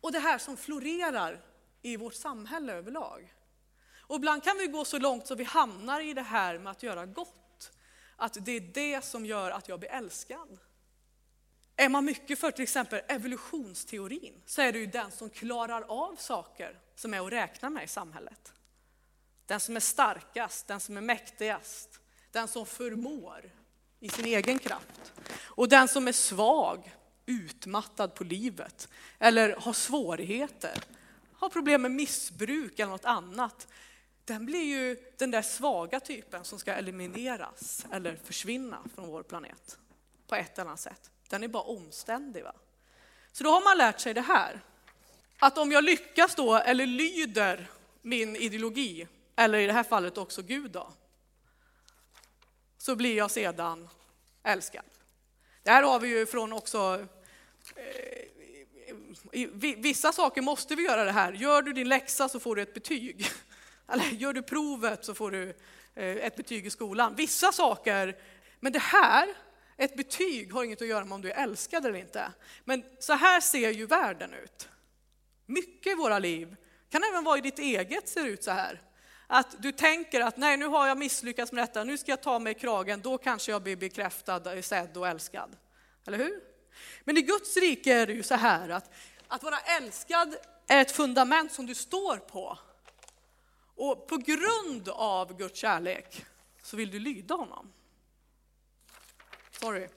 Och 0.00 0.12
det 0.12 0.18
här 0.18 0.38
som 0.38 0.56
florerar 0.56 1.44
i 1.82 1.96
vårt 1.96 2.14
samhälle 2.14 2.72
överlag. 2.72 3.34
Och 4.02 4.16
ibland 4.16 4.44
kan 4.44 4.58
vi 4.58 4.66
gå 4.66 4.84
så 4.84 4.98
långt 4.98 5.26
så 5.26 5.34
vi 5.34 5.44
hamnar 5.44 6.00
i 6.00 6.14
det 6.14 6.22
här 6.22 6.58
med 6.58 6.70
att 6.70 6.82
göra 6.82 7.06
gott. 7.06 7.72
Att 8.16 8.36
det 8.40 8.52
är 8.52 8.60
det 8.60 9.04
som 9.04 9.26
gör 9.26 9.50
att 9.50 9.68
jag 9.68 9.80
blir 9.80 9.90
älskad. 9.90 10.58
Är 11.76 11.88
man 11.88 12.04
mycket 12.04 12.38
för 12.38 12.50
till 12.50 12.62
exempel 12.62 13.00
evolutionsteorin 13.08 14.42
så 14.46 14.62
är 14.62 14.72
det 14.72 14.78
ju 14.78 14.86
den 14.86 15.10
som 15.10 15.30
klarar 15.30 15.82
av 15.82 16.16
saker 16.16 16.78
som 16.94 17.14
är 17.14 17.26
att 17.26 17.32
räkna 17.32 17.70
med 17.70 17.84
i 17.84 17.88
samhället. 17.88 18.52
Den 19.46 19.60
som 19.60 19.76
är 19.76 19.80
starkast, 19.80 20.66
den 20.66 20.80
som 20.80 20.96
är 20.96 21.00
mäktigast, 21.00 22.00
den 22.30 22.48
som 22.48 22.66
förmår 22.66 23.52
i 24.00 24.08
sin 24.08 24.24
egen 24.24 24.58
kraft. 24.58 25.12
Och 25.34 25.68
den 25.68 25.88
som 25.88 26.08
är 26.08 26.12
svag, 26.12 26.94
utmattad 27.26 28.14
på 28.14 28.24
livet 28.24 28.88
eller 29.18 29.56
har 29.56 29.72
svårigheter, 29.72 30.78
har 31.32 31.48
problem 31.48 31.82
med 31.82 31.90
missbruk 31.90 32.78
eller 32.78 32.92
något 32.92 33.04
annat. 33.04 33.68
Den 34.24 34.46
blir 34.46 34.64
ju 34.64 34.96
den 35.18 35.30
där 35.30 35.42
svaga 35.42 36.00
typen 36.00 36.44
som 36.44 36.58
ska 36.58 36.72
elimineras 36.72 37.86
eller 37.92 38.16
försvinna 38.16 38.78
från 38.94 39.08
vår 39.08 39.22
planet 39.22 39.78
på 40.26 40.34
ett 40.34 40.58
eller 40.58 40.68
annat 40.68 40.80
sätt. 40.80 41.10
Den 41.28 41.42
är 41.42 41.48
bara 41.48 41.62
omständig. 41.62 42.44
Va? 42.44 42.54
Så 43.32 43.44
då 43.44 43.50
har 43.50 43.64
man 43.64 43.78
lärt 43.78 44.00
sig 44.00 44.14
det 44.14 44.20
här. 44.20 44.60
Att 45.38 45.58
om 45.58 45.72
jag 45.72 45.84
lyckas 45.84 46.34
då, 46.34 46.54
eller 46.54 46.86
lyder 46.86 47.70
min 48.02 48.36
ideologi, 48.36 49.08
eller 49.36 49.58
i 49.58 49.66
det 49.66 49.72
här 49.72 49.82
fallet 49.82 50.18
också 50.18 50.42
Gud 50.42 50.70
då, 50.70 50.92
så 52.78 52.96
blir 52.96 53.16
jag 53.16 53.30
sedan 53.30 53.88
älskad. 54.42 54.84
Det 55.62 55.70
här 55.70 55.82
har 55.82 56.00
vi 56.00 56.08
ju 56.08 56.26
från 56.26 56.52
också, 56.52 57.06
eh, 59.32 59.48
vissa 59.76 60.12
saker 60.12 60.42
måste 60.42 60.74
vi 60.74 60.82
göra 60.82 61.04
det 61.04 61.12
här. 61.12 61.32
Gör 61.32 61.62
du 61.62 61.72
din 61.72 61.88
läxa 61.88 62.28
så 62.28 62.40
får 62.40 62.56
du 62.56 62.62
ett 62.62 62.74
betyg. 62.74 63.26
Eller 63.92 64.04
gör 64.04 64.32
du 64.32 64.42
provet 64.42 65.04
så 65.04 65.14
får 65.14 65.30
du 65.30 65.48
eh, 65.94 66.16
ett 66.16 66.36
betyg 66.36 66.66
i 66.66 66.70
skolan. 66.70 67.14
Vissa 67.14 67.52
saker, 67.52 68.16
men 68.60 68.72
det 68.72 68.78
här 68.78 69.28
ett 69.76 69.96
betyg 69.96 70.52
har 70.52 70.64
inget 70.64 70.82
att 70.82 70.88
göra 70.88 71.04
med 71.04 71.12
om 71.12 71.22
du 71.22 71.30
är 71.30 71.42
älskad 71.42 71.86
eller 71.86 71.98
inte. 71.98 72.32
Men 72.64 72.84
så 73.00 73.12
här 73.12 73.40
ser 73.40 73.70
ju 73.70 73.86
världen 73.86 74.34
ut. 74.34 74.68
Mycket 75.46 75.92
i 75.92 75.94
våra 75.94 76.18
liv, 76.18 76.56
kan 76.90 77.02
även 77.12 77.24
vara 77.24 77.38
i 77.38 77.40
ditt 77.40 77.58
eget, 77.58 78.08
ser 78.08 78.26
ut 78.26 78.44
så 78.44 78.50
här. 78.50 78.80
Att 79.26 79.62
du 79.62 79.72
tänker 79.72 80.20
att 80.20 80.36
nej, 80.36 80.56
nu 80.56 80.66
har 80.66 80.86
jag 80.86 80.98
misslyckats 80.98 81.52
med 81.52 81.62
detta, 81.62 81.84
nu 81.84 81.98
ska 81.98 82.12
jag 82.12 82.22
ta 82.22 82.38
mig 82.38 82.50
i 82.50 82.54
kragen, 82.54 83.00
då 83.00 83.18
kanske 83.18 83.52
jag 83.52 83.62
blir 83.62 83.76
bekräftad, 83.76 84.62
sedd 84.62 84.96
och 84.96 85.08
älskad. 85.08 85.56
Eller 86.06 86.18
hur? 86.18 86.40
Men 87.04 87.16
i 87.16 87.22
Guds 87.22 87.56
rike 87.56 87.94
är 87.94 88.06
det 88.06 88.12
ju 88.12 88.22
så 88.22 88.34
här 88.34 88.68
att, 88.68 88.90
att 89.28 89.42
vara 89.42 89.58
älskad 89.58 90.36
är 90.66 90.80
ett 90.80 90.92
fundament 90.92 91.52
som 91.52 91.66
du 91.66 91.74
står 91.74 92.16
på. 92.16 92.58
Och 93.74 94.06
på 94.06 94.16
grund 94.16 94.88
av 94.88 95.36
Guds 95.36 95.58
kärlek 95.58 96.24
så 96.62 96.76
vill 96.76 96.90
du 96.90 96.98
lyda 96.98 97.34
honom. 97.34 97.72
Sorry. 99.50 99.88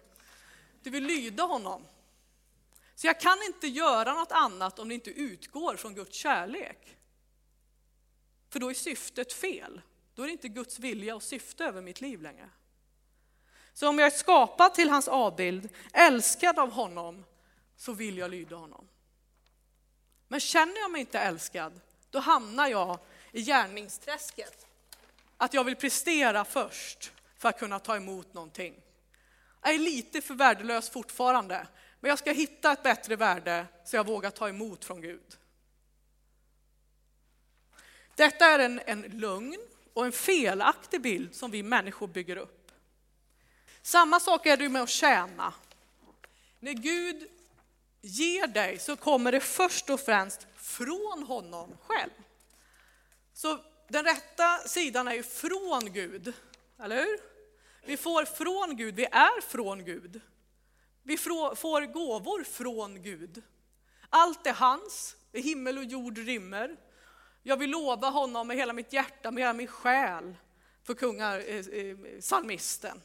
Du 0.84 0.90
vill 0.90 1.04
lyda 1.04 1.44
honom. 1.44 1.86
Så 2.96 3.08
jag 3.08 3.20
kan 3.20 3.38
inte 3.48 3.68
göra 3.68 4.14
något 4.14 4.32
annat 4.32 4.80
om 4.80 4.90
det 4.90 4.96
inte 4.96 5.10
utgår 5.10 5.76
från 5.76 5.96
Guds 5.96 6.18
kärlek. 6.18 6.98
För 8.50 8.60
då 8.60 8.70
är 8.70 8.74
syftet 8.74 9.34
fel. 9.34 9.82
Då 10.16 10.22
är 10.22 10.28
det 10.28 10.32
inte 10.32 10.50
Guds 10.50 10.80
vilja 10.80 11.16
och 11.16 11.24
syfte 11.24 11.66
över 11.66 11.82
mitt 11.82 12.02
liv 12.02 12.22
längre. 12.22 12.50
Så 13.74 13.90
om 13.90 14.00
jag 14.00 14.06
är 14.06 14.18
skapad 14.18 14.74
till 14.74 14.90
hans 14.90 15.08
avbild, 15.08 15.70
älskad 15.94 16.60
av 16.60 16.72
honom, 16.72 17.26
så 17.78 17.94
vill 17.94 18.18
jag 18.18 18.32
lyda 18.32 18.56
honom. 18.56 18.88
Men 20.28 20.40
känner 20.40 20.78
jag 20.78 20.92
mig 20.92 21.02
inte 21.02 21.20
älskad, 21.20 21.82
då 22.10 22.20
hamnar 22.20 22.68
jag 22.68 23.00
i 23.36 23.42
gärningsträsket. 23.42 24.66
Att 25.38 25.54
jag 25.54 25.64
vill 25.64 25.76
prestera 25.76 26.46
först 26.46 27.12
för 27.38 27.50
att 27.50 27.60
kunna 27.60 27.80
ta 27.80 27.96
emot 27.96 28.34
någonting. 28.34 28.76
Jag 29.62 29.74
är 29.74 29.80
lite 29.80 30.22
för 30.22 30.34
värdelös 30.34 30.90
fortfarande, 30.90 31.68
men 32.00 32.10
jag 32.10 32.20
ska 32.20 32.32
hitta 32.32 32.72
ett 32.72 32.84
bättre 32.84 33.16
värde 33.16 33.66
så 33.86 33.96
jag 33.96 34.06
vågar 34.06 34.32
ta 34.32 34.50
emot 34.50 34.86
från 34.86 35.02
Gud. 35.02 35.38
Detta 38.16 38.46
är 38.46 38.60
en, 38.60 38.82
en 38.86 39.02
lögn 39.02 39.58
och 39.94 40.06
en 40.06 40.12
felaktig 40.12 41.02
bild 41.02 41.36
som 41.36 41.52
vi 41.52 41.64
människor 41.64 42.08
bygger 42.08 42.38
upp. 42.38 42.72
Samma 43.82 44.20
sak 44.20 44.46
är 44.46 44.58
det 44.58 44.70
med 44.70 44.82
att 44.82 44.90
tjäna. 44.90 45.54
När 46.60 46.74
Gud 46.74 47.28
ger 48.02 48.48
dig 48.48 48.80
så 48.80 48.96
kommer 48.96 49.32
det 49.32 49.40
först 49.40 49.90
och 49.90 50.00
främst 50.00 50.48
från 50.56 51.24
honom 51.24 51.78
själv. 51.82 52.12
Så 53.36 53.60
den 53.88 54.06
rätta 54.06 54.58
sidan 54.58 55.08
är 55.08 55.14
ju 55.14 55.24
från 55.24 55.94
Gud, 55.94 56.34
eller 56.80 56.96
hur? 56.96 57.20
Vi 57.86 57.98
får 57.98 58.26
från 58.26 58.78
Gud, 58.78 58.96
vi 58.96 59.06
är 59.06 59.42
från 59.42 59.86
Gud. 59.86 60.22
Vi 61.04 61.18
får 61.18 61.94
gåvor 61.94 62.44
från 62.44 63.04
Gud. 63.04 63.44
Allt 64.10 64.48
är 64.48 64.54
hans, 64.54 65.16
det 65.32 65.40
himmel 65.40 65.78
och 65.78 65.84
jord 65.84 66.18
rymmer. 66.18 66.78
Jag 67.44 67.58
vill 67.58 67.70
lova 67.70 68.10
honom 68.10 68.48
med 68.48 68.58
hela 68.58 68.74
mitt 68.74 68.94
hjärta, 68.94 69.32
med 69.32 69.42
hela 69.44 69.54
min 69.54 69.68
själ, 69.68 70.36
för 70.84 70.94
kungar, 70.94 71.40
eh, 71.40 71.56
eh 71.56 72.20
psalmisten. 72.20 73.02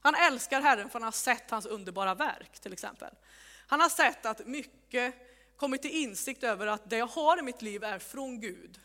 Han 0.00 0.14
älskar 0.14 0.60
Herren 0.60 0.88
för 0.90 0.92
han 0.92 1.02
har 1.02 1.12
sett 1.12 1.50
hans 1.50 1.66
underbara 1.66 2.14
verk 2.14 2.60
till 2.60 2.72
exempel. 2.72 3.14
Han 3.66 3.80
har 3.80 3.88
sett 3.88 4.26
att 4.26 4.46
mycket 4.46 5.14
kommit 5.56 5.82
till 5.82 5.90
insikt 5.90 6.42
över 6.42 6.66
att 6.66 6.90
det 6.90 6.96
jag 6.96 7.06
har 7.06 7.38
i 7.38 7.42
mitt 7.42 7.62
liv 7.62 7.84
är 7.84 7.98
från 7.98 8.40
Gud. 8.40 8.80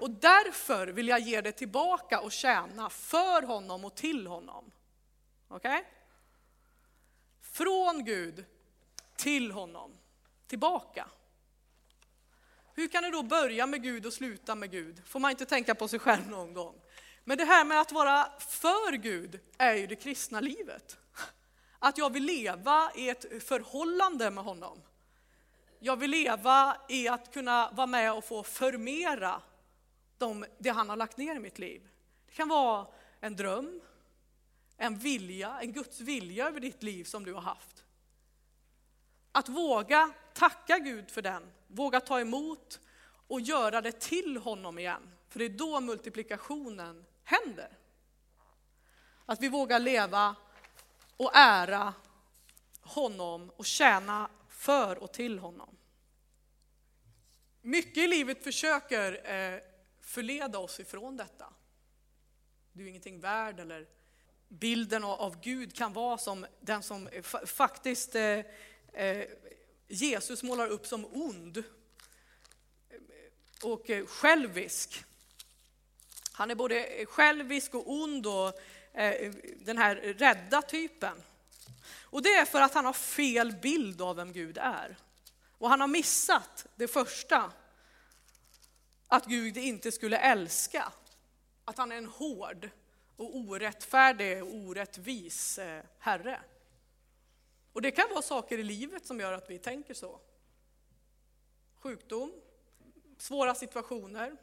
Och 0.00 0.10
därför 0.10 0.86
vill 0.86 1.08
jag 1.08 1.20
ge 1.20 1.40
det 1.40 1.52
tillbaka 1.52 2.20
och 2.20 2.32
tjäna 2.32 2.90
för 2.90 3.42
honom 3.42 3.84
och 3.84 3.94
till 3.94 4.26
honom. 4.26 4.70
Okej? 5.48 5.78
Okay? 5.78 5.84
Från 7.40 8.04
Gud 8.04 8.44
till 9.16 9.50
honom, 9.50 9.92
tillbaka. 10.46 11.08
Hur 12.74 12.88
kan 12.88 13.02
det 13.02 13.10
då 13.10 13.22
börja 13.22 13.66
med 13.66 13.82
Gud 13.82 14.06
och 14.06 14.12
sluta 14.12 14.54
med 14.54 14.70
Gud? 14.70 15.02
Får 15.06 15.20
man 15.20 15.30
inte 15.30 15.46
tänka 15.46 15.74
på 15.74 15.88
sig 15.88 15.98
själv 15.98 16.28
någon 16.28 16.54
gång? 16.54 16.80
Men 17.24 17.38
det 17.38 17.44
här 17.44 17.64
med 17.64 17.80
att 17.80 17.92
vara 17.92 18.32
för 18.38 18.92
Gud 18.92 19.40
är 19.58 19.74
ju 19.74 19.86
det 19.86 19.96
kristna 19.96 20.40
livet. 20.40 20.98
Att 21.78 21.98
jag 21.98 22.12
vill 22.12 22.24
leva 22.24 22.92
i 22.94 23.08
ett 23.08 23.44
förhållande 23.44 24.30
med 24.30 24.44
honom. 24.44 24.82
Jag 25.78 25.96
vill 25.96 26.10
leva 26.10 26.76
i 26.88 27.08
att 27.08 27.32
kunna 27.32 27.70
vara 27.70 27.86
med 27.86 28.12
och 28.12 28.24
få 28.24 28.42
förmera 28.42 29.42
de, 30.20 30.44
det 30.58 30.70
han 30.70 30.88
har 30.88 30.96
lagt 30.96 31.16
ner 31.16 31.36
i 31.36 31.38
mitt 31.38 31.58
liv. 31.58 31.88
Det 32.26 32.32
kan 32.32 32.48
vara 32.48 32.86
en 33.20 33.36
dröm, 33.36 33.80
en 34.76 34.98
vilja, 34.98 35.60
en 35.60 35.72
Guds 35.72 36.00
vilja 36.00 36.48
över 36.48 36.60
ditt 36.60 36.82
liv 36.82 37.04
som 37.04 37.24
du 37.24 37.34
har 37.34 37.40
haft. 37.40 37.84
Att 39.32 39.48
våga 39.48 40.12
tacka 40.34 40.78
Gud 40.78 41.10
för 41.10 41.22
den, 41.22 41.52
våga 41.66 42.00
ta 42.00 42.20
emot 42.20 42.80
och 43.26 43.40
göra 43.40 43.80
det 43.80 44.00
till 44.00 44.36
honom 44.36 44.78
igen. 44.78 45.10
För 45.28 45.38
det 45.38 45.44
är 45.44 45.48
då 45.48 45.80
multiplikationen 45.80 47.04
händer. 47.24 47.78
Att 49.26 49.40
vi 49.40 49.48
vågar 49.48 49.78
leva 49.78 50.36
och 51.16 51.30
ära 51.34 51.94
honom 52.80 53.50
och 53.56 53.66
tjäna 53.66 54.30
för 54.48 54.98
och 54.98 55.12
till 55.12 55.38
honom. 55.38 55.76
Mycket 57.62 57.96
i 57.96 58.06
livet 58.06 58.44
försöker 58.44 59.30
eh, 59.34 59.60
förleda 60.10 60.58
oss 60.58 60.80
ifrån 60.80 61.16
detta. 61.16 61.52
Du 62.72 62.84
är 62.84 62.88
ingenting 62.88 63.20
värd 63.20 63.60
eller 63.60 63.86
bilden 64.48 65.04
av 65.04 65.40
Gud 65.40 65.76
kan 65.76 65.92
vara 65.92 66.18
som 66.18 66.46
den 66.60 66.82
som 66.82 67.08
faktiskt 67.46 68.14
eh, 68.14 68.38
eh, 68.92 69.26
Jesus 69.88 70.42
målar 70.42 70.66
upp 70.66 70.86
som 70.86 71.06
ond 71.06 71.56
eh, 71.56 71.64
och 73.62 73.90
självisk. 74.06 75.04
Han 76.32 76.50
är 76.50 76.54
både 76.54 77.06
självisk 77.06 77.74
och 77.74 77.92
ond 77.92 78.26
och 78.26 78.60
den 79.56 79.78
här 79.78 79.96
rädda 79.96 80.62
typen. 80.62 81.22
Och 82.00 82.22
det 82.22 82.28
är 82.28 82.44
för 82.44 82.60
att 82.60 82.74
han 82.74 82.84
har 82.84 82.92
fel 82.92 83.52
bild 83.52 84.02
av 84.02 84.16
vem 84.16 84.32
Gud 84.32 84.58
är. 84.58 84.96
Och 85.58 85.68
han 85.68 85.80
har 85.80 85.88
missat 85.88 86.66
det 86.76 86.88
första, 86.88 87.52
att 89.10 89.26
Gud 89.26 89.56
inte 89.56 89.92
skulle 89.92 90.18
älska. 90.18 90.92
Att 91.64 91.78
han 91.78 91.92
är 91.92 91.96
en 91.96 92.06
hård 92.06 92.70
och 93.16 93.36
orättfärdig 93.36 94.42
och 94.42 94.54
orättvis 94.54 95.58
eh, 95.58 95.84
Herre. 95.98 96.40
Och 97.72 97.82
det 97.82 97.90
kan 97.90 98.08
vara 98.10 98.22
saker 98.22 98.58
i 98.58 98.62
livet 98.62 99.06
som 99.06 99.20
gör 99.20 99.32
att 99.32 99.50
vi 99.50 99.58
tänker 99.58 99.94
så. 99.94 100.20
Sjukdom, 101.78 102.32
svåra 103.18 103.54
situationer, 103.54 104.36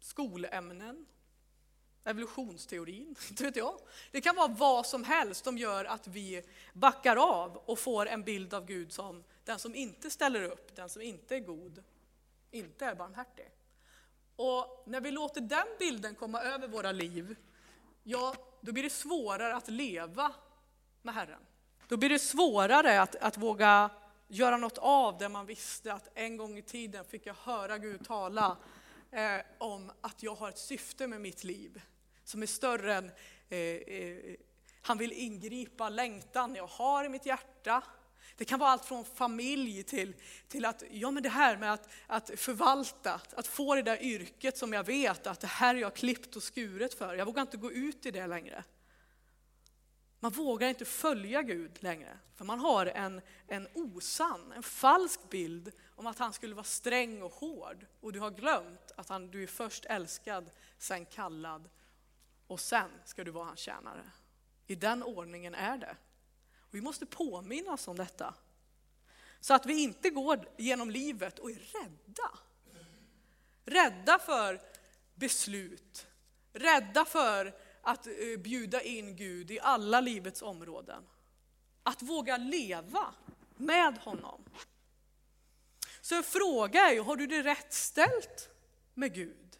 skolämnen, 0.00 1.06
evolutionsteorin, 2.04 3.16
inte 3.30 3.44
vet 3.44 3.56
jag. 3.56 3.80
Det 4.10 4.20
kan 4.20 4.36
vara 4.36 4.48
vad 4.48 4.86
som 4.86 5.04
helst 5.04 5.44
som 5.44 5.58
gör 5.58 5.84
att 5.84 6.06
vi 6.06 6.42
backar 6.72 7.16
av 7.16 7.56
och 7.56 7.78
får 7.78 8.06
en 8.06 8.22
bild 8.22 8.54
av 8.54 8.66
Gud 8.66 8.92
som 8.92 9.24
den 9.44 9.58
som 9.58 9.74
inte 9.74 10.10
ställer 10.10 10.42
upp, 10.42 10.76
den 10.76 10.88
som 10.88 11.02
inte 11.02 11.36
är 11.36 11.40
god, 11.40 11.82
inte 12.50 12.86
är 12.86 12.94
barmhärtig. 12.94 13.50
Och 14.36 14.82
när 14.86 15.00
vi 15.00 15.10
låter 15.10 15.40
den 15.40 15.66
bilden 15.78 16.14
komma 16.14 16.42
över 16.42 16.68
våra 16.68 16.92
liv, 16.92 17.36
ja, 18.02 18.34
då 18.60 18.72
blir 18.72 18.82
det 18.82 18.90
svårare 18.90 19.54
att 19.54 19.68
leva 19.68 20.32
med 21.02 21.14
Herren. 21.14 21.40
Då 21.88 21.96
blir 21.96 22.08
det 22.08 22.18
svårare 22.18 23.00
att, 23.00 23.16
att 23.16 23.36
våga 23.36 23.90
göra 24.28 24.56
något 24.56 24.78
av 24.78 25.18
det 25.18 25.28
man 25.28 25.46
visste 25.46 25.92
att 25.92 26.08
en 26.14 26.36
gång 26.36 26.58
i 26.58 26.62
tiden 26.62 27.04
fick 27.04 27.26
jag 27.26 27.34
höra 27.34 27.78
Gud 27.78 28.06
tala 28.06 28.56
eh, 29.10 29.40
om 29.58 29.92
att 30.00 30.22
jag 30.22 30.34
har 30.34 30.48
ett 30.48 30.58
syfte 30.58 31.06
med 31.06 31.20
mitt 31.20 31.44
liv 31.44 31.82
som 32.24 32.42
är 32.42 32.46
större 32.46 32.94
än 32.94 33.10
eh, 33.48 33.58
eh, 33.58 34.36
han 34.82 34.98
vill 34.98 35.12
ingripa 35.12 35.88
längtan 35.88 36.54
jag 36.54 36.66
har 36.66 37.04
i 37.04 37.08
mitt 37.08 37.26
hjärta. 37.26 37.82
Det 38.36 38.44
kan 38.44 38.58
vara 38.58 38.70
allt 38.70 38.84
från 38.84 39.04
familj 39.04 39.82
till, 39.82 40.14
till 40.48 40.64
att, 40.64 40.82
ja 40.90 41.10
men 41.10 41.22
det 41.22 41.28
här 41.28 41.56
med 41.56 41.72
att, 41.72 41.88
att 42.06 42.30
förvalta, 42.36 43.20
att 43.36 43.46
få 43.46 43.74
det 43.74 43.82
där 43.82 44.02
yrket 44.02 44.58
som 44.58 44.72
jag 44.72 44.84
vet 44.84 45.26
att 45.26 45.40
det 45.40 45.46
här 45.46 45.74
är 45.74 45.78
jag 45.78 45.94
klippt 45.94 46.36
och 46.36 46.42
skuret 46.42 46.94
för. 46.94 47.14
Jag 47.14 47.26
vågar 47.26 47.42
inte 47.42 47.56
gå 47.56 47.72
ut 47.72 48.06
i 48.06 48.10
det 48.10 48.26
längre. 48.26 48.64
Man 50.20 50.32
vågar 50.32 50.68
inte 50.68 50.84
följa 50.84 51.42
Gud 51.42 51.82
längre, 51.82 52.18
för 52.34 52.44
man 52.44 52.60
har 52.60 52.86
en, 52.86 53.20
en 53.46 53.68
osann, 53.74 54.52
en 54.52 54.62
falsk 54.62 55.30
bild 55.30 55.72
om 55.94 56.06
att 56.06 56.18
han 56.18 56.32
skulle 56.32 56.54
vara 56.54 56.64
sträng 56.64 57.22
och 57.22 57.32
hård. 57.32 57.86
Och 58.00 58.12
du 58.12 58.20
har 58.20 58.30
glömt 58.30 58.92
att 58.96 59.08
han, 59.08 59.30
du 59.30 59.42
är 59.42 59.46
först 59.46 59.84
älskad, 59.84 60.50
sen 60.78 61.06
kallad 61.06 61.68
och 62.46 62.60
sen 62.60 62.90
ska 63.04 63.24
du 63.24 63.30
vara 63.30 63.44
hans 63.44 63.60
tjänare. 63.60 64.10
I 64.66 64.74
den 64.74 65.02
ordningen 65.02 65.54
är 65.54 65.78
det. 65.78 65.96
Vi 66.76 66.82
måste 66.82 67.06
påminnas 67.06 67.88
om 67.88 67.96
detta. 67.96 68.34
Så 69.40 69.54
att 69.54 69.66
vi 69.66 69.82
inte 69.82 70.10
går 70.10 70.48
genom 70.56 70.90
livet 70.90 71.38
och 71.38 71.50
är 71.50 71.54
rädda. 71.54 72.38
Rädda 73.64 74.18
för 74.18 74.60
beslut, 75.14 76.06
rädda 76.52 77.04
för 77.04 77.54
att 77.82 78.06
eh, 78.06 78.12
bjuda 78.38 78.82
in 78.82 79.16
Gud 79.16 79.50
i 79.50 79.60
alla 79.60 80.00
livets 80.00 80.42
områden. 80.42 81.02
Att 81.82 82.02
våga 82.02 82.36
leva 82.36 83.14
med 83.56 83.98
honom. 83.98 84.44
Så 86.00 86.14
en 86.14 86.22
fråga 86.22 86.80
är 86.80 86.94
ju, 86.94 87.00
har 87.00 87.16
du 87.16 87.26
det 87.26 87.42
rätt 87.42 87.72
ställt 87.72 88.50
med 88.94 89.14
Gud 89.14 89.58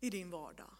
i 0.00 0.10
din 0.10 0.30
vardag? 0.30 0.77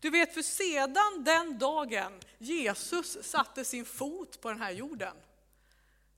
Du 0.00 0.10
vet, 0.10 0.34
för 0.34 0.42
sedan 0.42 1.24
den 1.24 1.58
dagen 1.58 2.12
Jesus 2.38 3.18
satte 3.22 3.64
sin 3.64 3.84
fot 3.84 4.40
på 4.40 4.48
den 4.48 4.60
här 4.60 4.70
jorden 4.70 5.16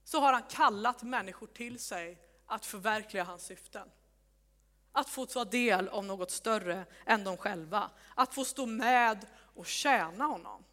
så 0.05 0.21
har 0.21 0.33
han 0.33 0.43
kallat 0.43 1.03
människor 1.03 1.47
till 1.47 1.79
sig 1.79 2.19
att 2.47 2.67
förverkliga 2.67 3.25
hans 3.25 3.43
syften. 3.43 3.89
Att 4.93 5.09
få 5.09 5.27
ta 5.27 5.45
del 5.45 5.89
av 5.89 6.05
något 6.05 6.31
större 6.31 6.87
än 7.07 7.25
de 7.25 7.37
själva. 7.37 7.91
Att 8.15 8.35
få 8.35 8.45
stå 8.45 8.67
med 8.67 9.27
och 9.55 9.67
tjäna 9.67 10.25
honom. 10.25 10.65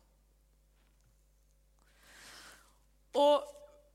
Och 3.11 3.33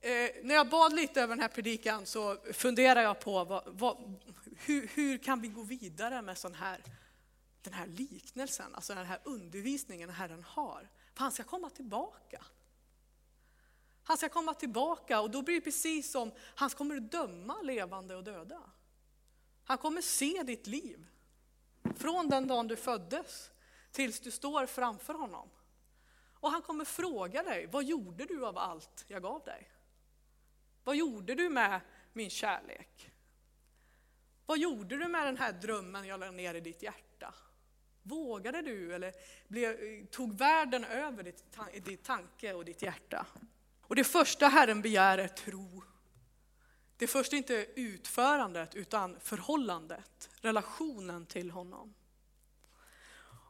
eh, 0.01 0.31
när 0.42 0.55
jag 0.55 0.68
bad 0.68 0.92
lite 0.92 1.23
över 1.23 1.35
den 1.35 1.42
här 1.42 1.49
predikan 1.49 2.07
så 2.07 2.37
funderade 2.53 3.03
jag 3.03 3.20
på 3.20 3.44
vad, 3.44 3.62
vad, 3.66 4.20
hur, 4.57 4.90
hur 4.94 5.18
kan 5.18 5.40
vi 5.40 5.49
gå 5.49 5.62
vidare 5.62 6.23
med 6.23 6.38
sån 6.38 6.55
här 6.55 6.81
den 7.62 7.73
här 7.73 7.87
liknelsen, 7.87 8.75
alltså 8.75 8.94
den 8.94 9.07
här 9.07 9.20
undervisningen 9.25 10.11
Herren 10.11 10.44
har. 10.44 10.88
För 11.14 11.20
han 11.20 11.33
ska 11.33 11.44
komma 11.44 11.70
tillbaka. 11.70 12.44
Han 14.03 14.16
ska 14.16 14.29
komma 14.29 14.55
tillbaka 14.55 15.20
och 15.20 15.31
då 15.31 15.42
blir 15.42 15.55
det 15.55 15.61
precis 15.61 16.11
som 16.11 16.33
han 16.38 16.70
kommer 16.70 16.96
att 16.96 17.12
döma 17.12 17.62
levande 17.62 18.16
och 18.16 18.25
döda. 18.25 18.62
Han 19.64 19.79
kommer 19.79 20.01
se 20.01 20.42
ditt 20.42 20.66
liv. 20.66 21.07
Från 21.96 22.29
den 22.29 22.46
dagen 22.46 22.68
du 22.68 22.77
föddes 22.77 23.51
tills 23.90 24.20
du 24.20 24.31
står 24.31 24.66
framför 24.66 25.14
honom. 25.14 25.51
Och 26.40 26.51
han 26.51 26.62
kommer 26.62 26.85
fråga 26.85 27.42
dig, 27.42 27.66
vad 27.66 27.85
gjorde 27.85 28.25
du 28.25 28.46
av 28.46 28.59
allt 28.59 29.05
jag 29.07 29.23
gav 29.23 29.44
dig? 29.44 29.70
Vad 30.85 30.96
gjorde 30.96 31.35
du 31.35 31.49
med 31.49 31.81
min 32.12 32.31
kärlek? 32.31 33.12
Vad 34.46 34.59
gjorde 34.59 34.96
du 34.96 35.09
med 35.09 35.27
den 35.27 35.37
här 35.37 35.53
drömmen 35.53 36.07
jag 36.07 36.20
lade 36.20 36.33
ner 36.33 36.55
i 36.55 36.61
ditt 36.61 36.83
hjärta? 36.83 37.10
Vågade 38.03 38.63
du 38.63 38.95
eller 38.95 39.13
blev, 39.49 40.07
tog 40.07 40.39
världen 40.39 40.85
över 40.85 41.23
ditt, 41.23 41.45
ditt 41.85 42.05
tanke 42.05 42.53
och 42.53 42.65
ditt 42.65 42.83
hjärta? 42.83 43.27
Och 43.83 43.97
det 43.97 44.05
första 44.05 44.49
Herren 44.49 44.83
begär 44.83 45.19
är 45.19 45.29
tro. 45.29 45.83
Det 46.97 47.07
första 47.07 47.37
är 47.37 47.39
inte 47.39 47.67
utförandet 47.75 48.75
utan 48.75 49.17
förhållandet, 49.21 50.31
relationen 50.41 51.27
till 51.27 51.51
honom. 51.51 51.95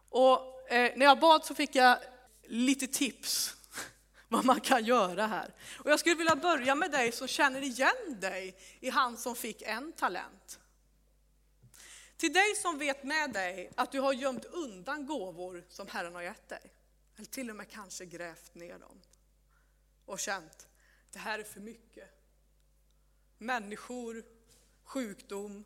Och 0.09 0.71
eh, 0.73 0.93
när 0.97 1.07
jag 1.07 1.21
bad 1.21 1.45
så 1.45 1.55
fick 1.55 1.75
jag 1.75 1.99
lite 2.43 2.87
tips 2.87 3.57
vad 4.29 4.45
man 4.45 4.61
kan 4.61 4.85
göra 4.85 5.27
här. 5.27 5.55
Och 5.79 5.91
jag 5.91 6.01
skulle 6.01 6.15
vilja 6.15 6.37
börja 6.37 6.75
med 6.75 6.91
dig 6.91 7.13
som 7.13 7.29
känner 7.29 7.63
igen 7.63 8.21
dig 8.21 8.57
i 8.81 8.91
han 8.91 9.17
som 9.17 9.37
fick 9.37 9.63
en 9.63 9.93
talent. 9.93 10.60
Till 12.21 12.33
dig 12.33 12.55
som 12.57 12.79
vet 12.79 13.05
med 13.05 13.33
dig 13.33 13.71
att 13.75 13.93
du 13.93 14.01
har 14.01 14.13
gömt 14.13 14.45
undan 14.45 15.07
gåvor 15.07 15.65
som 15.69 15.87
Herren 15.89 16.15
har 16.15 16.23
gett 16.23 16.49
dig. 16.49 16.61
Eller 17.17 17.27
till 17.27 17.51
och 17.51 17.57
med 17.57 17.71
kanske 17.71 18.05
grävt 18.05 18.55
ner 18.55 18.79
dem. 18.79 19.01
Och 20.07 20.19
känt, 20.19 20.69
det 21.13 21.19
här 21.19 21.39
är 21.39 21.45
för 21.45 21.61
mycket. 21.61 22.09
Människor, 23.39 24.25
sjukdom, 24.85 25.65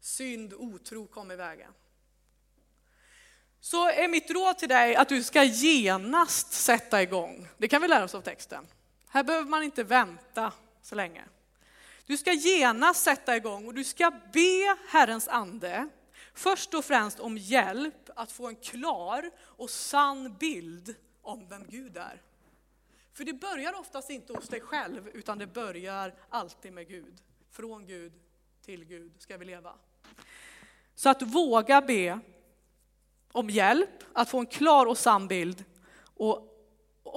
synd, 0.00 0.54
otro 0.54 1.06
kom 1.06 1.30
i 1.30 1.36
vägen. 1.36 1.72
Så 3.60 3.88
är 3.88 4.08
mitt 4.08 4.30
råd 4.30 4.58
till 4.58 4.68
dig 4.68 4.96
att 4.96 5.08
du 5.08 5.22
ska 5.22 5.44
genast 5.44 6.52
sätta 6.52 7.02
igång. 7.02 7.48
Det 7.56 7.68
kan 7.68 7.82
vi 7.82 7.88
lära 7.88 8.04
oss 8.04 8.14
av 8.14 8.22
texten. 8.22 8.66
Här 9.08 9.24
behöver 9.24 9.48
man 9.48 9.62
inte 9.62 9.82
vänta 9.82 10.52
så 10.82 10.94
länge. 10.94 11.24
Du 12.08 12.16
ska 12.16 12.32
genast 12.32 13.02
sätta 13.02 13.36
igång 13.36 13.66
och 13.66 13.74
du 13.74 13.84
ska 13.84 14.10
be 14.32 14.76
Herrens 14.88 15.28
ande 15.28 15.88
först 16.34 16.74
och 16.74 16.84
främst 16.84 17.20
om 17.20 17.38
hjälp 17.38 18.10
att 18.16 18.32
få 18.32 18.46
en 18.46 18.56
klar 18.56 19.30
och 19.40 19.70
sann 19.70 20.36
bild 20.36 20.94
om 21.22 21.48
vem 21.48 21.66
Gud 21.68 21.96
är. 21.96 22.22
För 23.12 23.24
det 23.24 23.32
börjar 23.32 23.80
oftast 23.80 24.10
inte 24.10 24.32
hos 24.32 24.48
dig 24.48 24.60
själv 24.60 25.08
utan 25.08 25.38
det 25.38 25.46
börjar 25.46 26.14
alltid 26.28 26.72
med 26.72 26.88
Gud. 26.88 27.14
Från 27.50 27.86
Gud 27.86 28.12
till 28.62 28.84
Gud 28.84 29.12
ska 29.18 29.36
vi 29.36 29.44
leva. 29.44 29.74
Så 30.94 31.08
att 31.08 31.22
våga 31.22 31.80
be 31.80 32.20
om 33.32 33.50
hjälp 33.50 34.04
att 34.12 34.30
få 34.30 34.38
en 34.38 34.46
klar 34.46 34.86
och 34.86 34.98
sann 34.98 35.28
bild 35.28 35.64
och, 36.00 36.47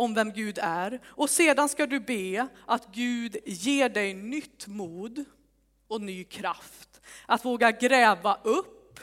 om 0.02 0.14
vem 0.14 0.34
Gud 0.34 0.60
är. 0.62 1.02
Och 1.06 1.30
sedan 1.30 1.70
ska 1.70 1.86
du 1.86 2.00
be 2.00 2.48
att 2.66 2.88
Gud 2.94 3.38
ger 3.46 3.90
dig 3.90 4.14
nytt 4.14 4.68
mod 4.68 5.26
och 5.88 6.02
ny 6.02 6.24
kraft. 6.24 7.02
Att 7.26 7.46
våga 7.46 7.72
gräva 7.72 8.38
upp 8.44 9.00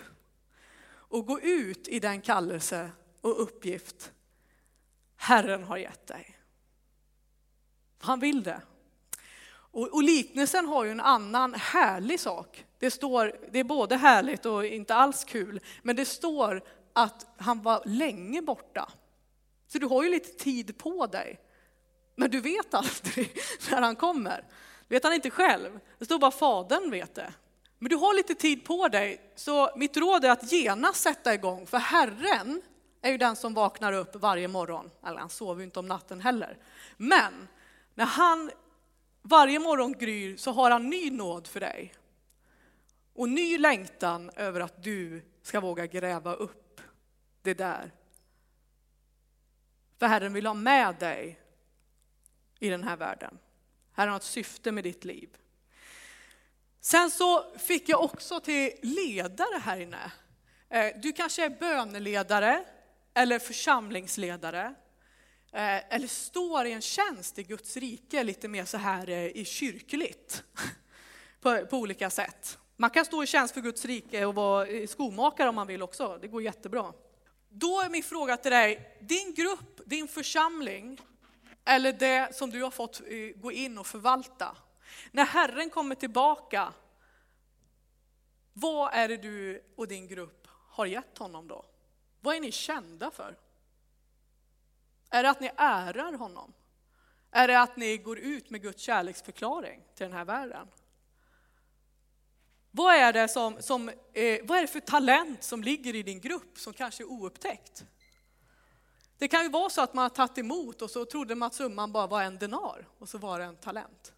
och 0.88 1.26
gå 1.26 1.40
ut 1.40 1.88
i 1.88 2.00
den 2.00 2.20
kallelse 2.20 2.90
och 3.20 3.42
uppgift 3.42 4.12
Herren 5.16 5.64
har 5.64 5.76
gett 5.76 6.06
dig. 6.06 6.38
Han 7.98 8.20
vill 8.20 8.42
det. 8.42 8.60
Och, 9.50 9.94
och, 9.94 10.02
liknelsen 10.02 10.66
har 10.66 10.84
ju 10.84 10.90
en 10.90 11.00
annan 11.00 11.54
härlig 11.54 12.20
sak. 12.20 12.64
Det, 12.78 12.90
står, 12.90 13.32
det 13.52 13.58
är 13.58 13.64
både 13.64 13.96
härligt 13.96 14.46
och 14.46 14.66
inte 14.66 14.94
alls 14.94 15.24
kul, 15.24 15.60
men 15.82 15.96
det 15.96 16.04
står 16.04 16.62
att 16.92 17.26
han 17.36 17.62
var 17.62 17.82
länge 17.84 18.42
borta. 18.42 18.92
Så 19.68 19.78
du 19.78 19.86
har 19.86 20.02
ju 20.02 20.10
lite 20.10 20.44
tid 20.44 20.78
på 20.78 21.06
dig. 21.06 21.40
Men 22.16 22.30
du 22.30 22.40
vet 22.40 22.74
aldrig 22.74 23.36
när 23.70 23.82
han 23.82 23.96
kommer. 23.96 24.44
Det 24.88 24.94
vet 24.94 25.04
han 25.04 25.12
inte 25.12 25.30
själv. 25.30 25.80
Det 25.98 26.04
står 26.04 26.18
bara 26.18 26.30
Fadern 26.30 26.90
vet 26.90 27.14
det. 27.14 27.32
Men 27.78 27.90
du 27.90 27.96
har 27.96 28.14
lite 28.14 28.34
tid 28.34 28.64
på 28.64 28.88
dig, 28.88 29.32
så 29.34 29.70
mitt 29.76 29.96
råd 29.96 30.24
är 30.24 30.30
att 30.30 30.52
genast 30.52 31.02
sätta 31.02 31.34
igång, 31.34 31.66
för 31.66 31.78
Herren 31.78 32.62
är 33.02 33.10
ju 33.10 33.18
den 33.18 33.36
som 33.36 33.54
vaknar 33.54 33.92
upp 33.92 34.16
varje 34.16 34.48
morgon. 34.48 34.90
Eller 35.06 35.18
han 35.18 35.30
sover 35.30 35.60
ju 35.60 35.64
inte 35.64 35.78
om 35.78 35.86
natten 35.86 36.20
heller. 36.20 36.58
Men 36.96 37.48
när 37.94 38.04
han 38.04 38.50
varje 39.22 39.58
morgon 39.58 39.92
gryr 39.92 40.36
så 40.36 40.52
har 40.52 40.70
han 40.70 40.90
ny 40.90 41.10
nåd 41.10 41.46
för 41.46 41.60
dig. 41.60 41.94
Och 43.14 43.28
ny 43.28 43.58
längtan 43.58 44.30
över 44.36 44.60
att 44.60 44.82
du 44.82 45.22
ska 45.42 45.60
våga 45.60 45.86
gräva 45.86 46.34
upp 46.34 46.80
det 47.42 47.54
där. 47.54 47.92
För 49.98 50.06
Herren 50.06 50.32
vill 50.32 50.46
ha 50.46 50.54
med 50.54 50.94
dig 50.94 51.40
i 52.58 52.68
den 52.68 52.84
här 52.84 52.96
världen. 52.96 53.38
Herren 53.92 54.10
har 54.10 54.16
ett 54.16 54.22
syfte 54.22 54.72
med 54.72 54.84
ditt 54.84 55.04
liv. 55.04 55.28
Sen 56.80 57.10
så 57.10 57.56
fick 57.58 57.88
jag 57.88 58.02
också 58.02 58.40
till 58.40 58.72
ledare 58.82 59.58
här 59.58 59.80
inne. 59.80 60.12
Eh, 60.68 60.86
du 60.96 61.12
kanske 61.12 61.44
är 61.44 61.50
böneledare 61.50 62.64
eller 63.14 63.38
församlingsledare 63.38 64.74
eh, 65.52 65.94
eller 65.94 66.06
står 66.06 66.66
i 66.66 66.72
en 66.72 66.82
tjänst 66.82 67.38
i 67.38 67.42
Guds 67.42 67.76
rike 67.76 68.22
lite 68.22 68.48
mer 68.48 68.64
så 68.64 68.76
här 68.76 69.08
eh, 69.08 69.26
i 69.26 69.44
kyrkligt 69.44 70.42
på, 71.40 71.66
på 71.66 71.76
olika 71.76 72.10
sätt. 72.10 72.58
Man 72.76 72.90
kan 72.90 73.04
stå 73.04 73.22
i 73.22 73.26
tjänst 73.26 73.54
för 73.54 73.60
Guds 73.60 73.84
rike 73.84 74.24
och 74.24 74.34
vara 74.34 74.86
skomakare 74.86 75.48
om 75.48 75.54
man 75.54 75.66
vill 75.66 75.82
också, 75.82 76.18
det 76.20 76.28
går 76.28 76.42
jättebra. 76.42 76.92
Då 77.48 77.80
är 77.80 77.90
min 77.90 78.02
fråga 78.02 78.36
till 78.36 78.50
dig, 78.50 78.96
din 79.00 79.34
grupp, 79.34 79.80
din 79.86 80.08
församling, 80.08 81.00
eller 81.64 81.92
det 81.92 82.36
som 82.36 82.50
du 82.50 82.62
har 82.62 82.70
fått 82.70 83.00
eh, 83.00 83.40
gå 83.40 83.52
in 83.52 83.78
och 83.78 83.86
förvalta. 83.86 84.56
När 85.12 85.24
Herren 85.24 85.70
kommer 85.70 85.94
tillbaka, 85.94 86.72
vad 88.52 88.94
är 88.94 89.08
det 89.08 89.16
du 89.16 89.62
och 89.76 89.88
din 89.88 90.08
grupp 90.08 90.48
har 90.50 90.86
gett 90.86 91.18
honom 91.18 91.48
då? 91.48 91.64
Vad 92.20 92.36
är 92.36 92.40
ni 92.40 92.52
kända 92.52 93.10
för? 93.10 93.38
Är 95.10 95.22
det 95.22 95.30
att 95.30 95.40
ni 95.40 95.50
ärar 95.56 96.12
honom? 96.12 96.52
Är 97.30 97.48
det 97.48 97.60
att 97.60 97.76
ni 97.76 97.98
går 97.98 98.18
ut 98.18 98.50
med 98.50 98.62
Guds 98.62 98.82
kärleksförklaring 98.82 99.82
till 99.94 100.06
den 100.06 100.16
här 100.16 100.24
världen? 100.24 100.68
Vad 102.78 102.94
är 102.94 103.12
det, 103.12 103.28
som, 103.28 103.62
som 103.62 103.88
eh, 103.88 104.38
vad 104.42 104.58
är 104.58 104.62
det 104.62 104.68
för 104.68 104.80
talent 104.80 105.42
som 105.42 105.62
ligger 105.62 105.94
i 105.94 106.02
din 106.02 106.20
grupp 106.20 106.58
som 106.58 106.72
kanske 106.72 107.02
är 107.02 107.10
oupptäckt? 107.10 107.84
Det 109.18 109.28
kan 109.28 109.42
ju 109.42 109.48
vara 109.48 109.70
så 109.70 109.80
att 109.80 109.94
man 109.94 110.02
har 110.02 110.08
tagit 110.08 110.38
emot 110.38 110.82
och 110.82 110.90
så 110.90 111.04
trodde 111.04 111.34
man 111.34 111.46
att 111.46 111.54
summan 111.54 111.92
bara 111.92 112.06
var 112.06 112.22
en 112.22 112.38
denar 112.38 112.88
och 112.98 113.08
så 113.08 113.18
var 113.18 113.38
det 113.38 113.44
en 113.44 113.56
talent 113.56 114.12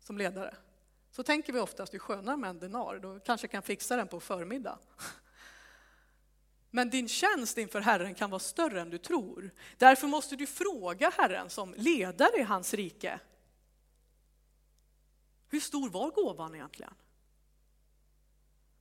som 0.00 0.18
ledare. 0.18 0.56
Så 1.10 1.22
tänker 1.22 1.52
vi 1.52 1.58
oftast, 1.58 1.92
det 1.92 1.96
är 1.96 2.00
skönare 2.00 2.36
med 2.36 2.50
en 2.50 2.58
denar, 2.58 2.98
då 2.98 3.20
kanske 3.20 3.44
jag 3.44 3.50
kan 3.50 3.62
fixa 3.62 3.96
den 3.96 4.08
på 4.08 4.20
förmiddag. 4.20 4.78
Men 6.70 6.90
din 6.90 7.08
tjänst 7.08 7.58
inför 7.58 7.80
Herren 7.80 8.14
kan 8.14 8.30
vara 8.30 8.40
större 8.40 8.80
än 8.80 8.90
du 8.90 8.98
tror. 8.98 9.50
Därför 9.78 10.06
måste 10.06 10.36
du 10.36 10.46
fråga 10.46 11.10
Herren 11.10 11.50
som 11.50 11.74
ledare 11.76 12.40
i 12.40 12.42
hans 12.42 12.74
rike. 12.74 13.20
Hur 15.48 15.60
stor 15.60 15.90
var 15.90 16.10
gåvan 16.10 16.54
egentligen? 16.54 16.94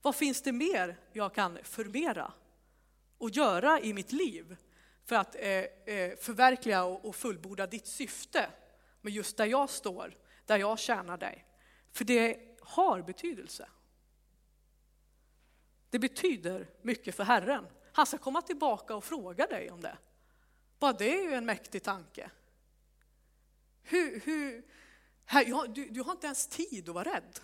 Vad 0.03 0.15
finns 0.15 0.41
det 0.41 0.51
mer 0.51 0.99
jag 1.13 1.33
kan 1.33 1.59
förmera 1.63 2.33
och 3.17 3.29
göra 3.29 3.79
i 3.79 3.93
mitt 3.93 4.11
liv 4.11 4.57
för 5.05 5.15
att 5.15 5.35
eh, 5.35 5.43
eh, 5.43 6.17
förverkliga 6.17 6.83
och 6.83 7.15
fullborda 7.15 7.67
ditt 7.67 7.87
syfte 7.87 8.49
med 9.01 9.13
just 9.13 9.37
där 9.37 9.45
jag 9.45 9.69
står, 9.69 10.17
där 10.45 10.57
jag 10.57 10.79
tjänar 10.79 11.17
dig? 11.17 11.45
För 11.91 12.05
det 12.05 12.39
har 12.61 13.01
betydelse. 13.01 13.69
Det 15.89 15.99
betyder 15.99 16.69
mycket 16.81 17.15
för 17.15 17.23
Herren. 17.23 17.65
Han 17.93 18.05
ska 18.05 18.17
komma 18.17 18.41
tillbaka 18.41 18.95
och 18.95 19.03
fråga 19.03 19.47
dig 19.47 19.71
om 19.71 19.81
det. 19.81 19.97
Bara 20.79 20.93
det 20.93 21.19
är 21.19 21.23
ju 21.23 21.33
en 21.33 21.45
mäktig 21.45 21.83
tanke. 21.83 22.31
Hur, 23.81 24.19
hur, 24.19 24.65
här, 25.25 25.67
du, 25.67 25.89
du 25.89 26.01
har 26.01 26.11
inte 26.11 26.25
ens 26.25 26.47
tid 26.47 26.89
att 26.89 26.95
vara 26.95 27.15
rädd 27.15 27.39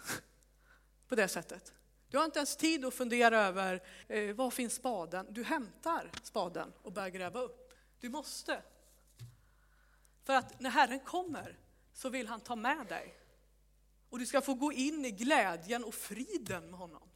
på 1.08 1.16
det 1.16 1.28
sättet. 1.28 1.74
Du 2.10 2.18
har 2.18 2.26
inte 2.26 2.40
ens 2.40 2.56
tid 2.56 2.86
att 2.86 2.94
fundera 2.94 3.40
över 3.40 3.84
eh, 4.08 4.36
var 4.36 4.52
finns 4.52 4.74
spaden. 4.74 5.28
Du 5.30 5.44
hämtar 5.44 6.12
spaden 6.24 6.74
och 6.82 6.92
börjar 6.92 7.10
gräva 7.10 7.40
upp. 7.40 7.74
Du 8.00 8.10
måste. 8.10 8.62
För 10.24 10.34
att 10.34 10.60
när 10.60 10.70
Herren 10.70 11.00
kommer 11.00 11.60
så 11.94 12.10
vill 12.10 12.28
han 12.28 12.42
ta 12.42 12.56
med 12.56 12.88
dig. 12.88 13.16
Och 14.10 14.20
du 14.20 14.26
ska 14.26 14.42
få 14.42 14.54
gå 14.54 14.74
in 14.74 15.06
i 15.06 15.12
glädjen 15.12 15.84
och 15.84 15.94
friden 15.94 16.70
med 16.70 16.80
honom. 16.80 17.10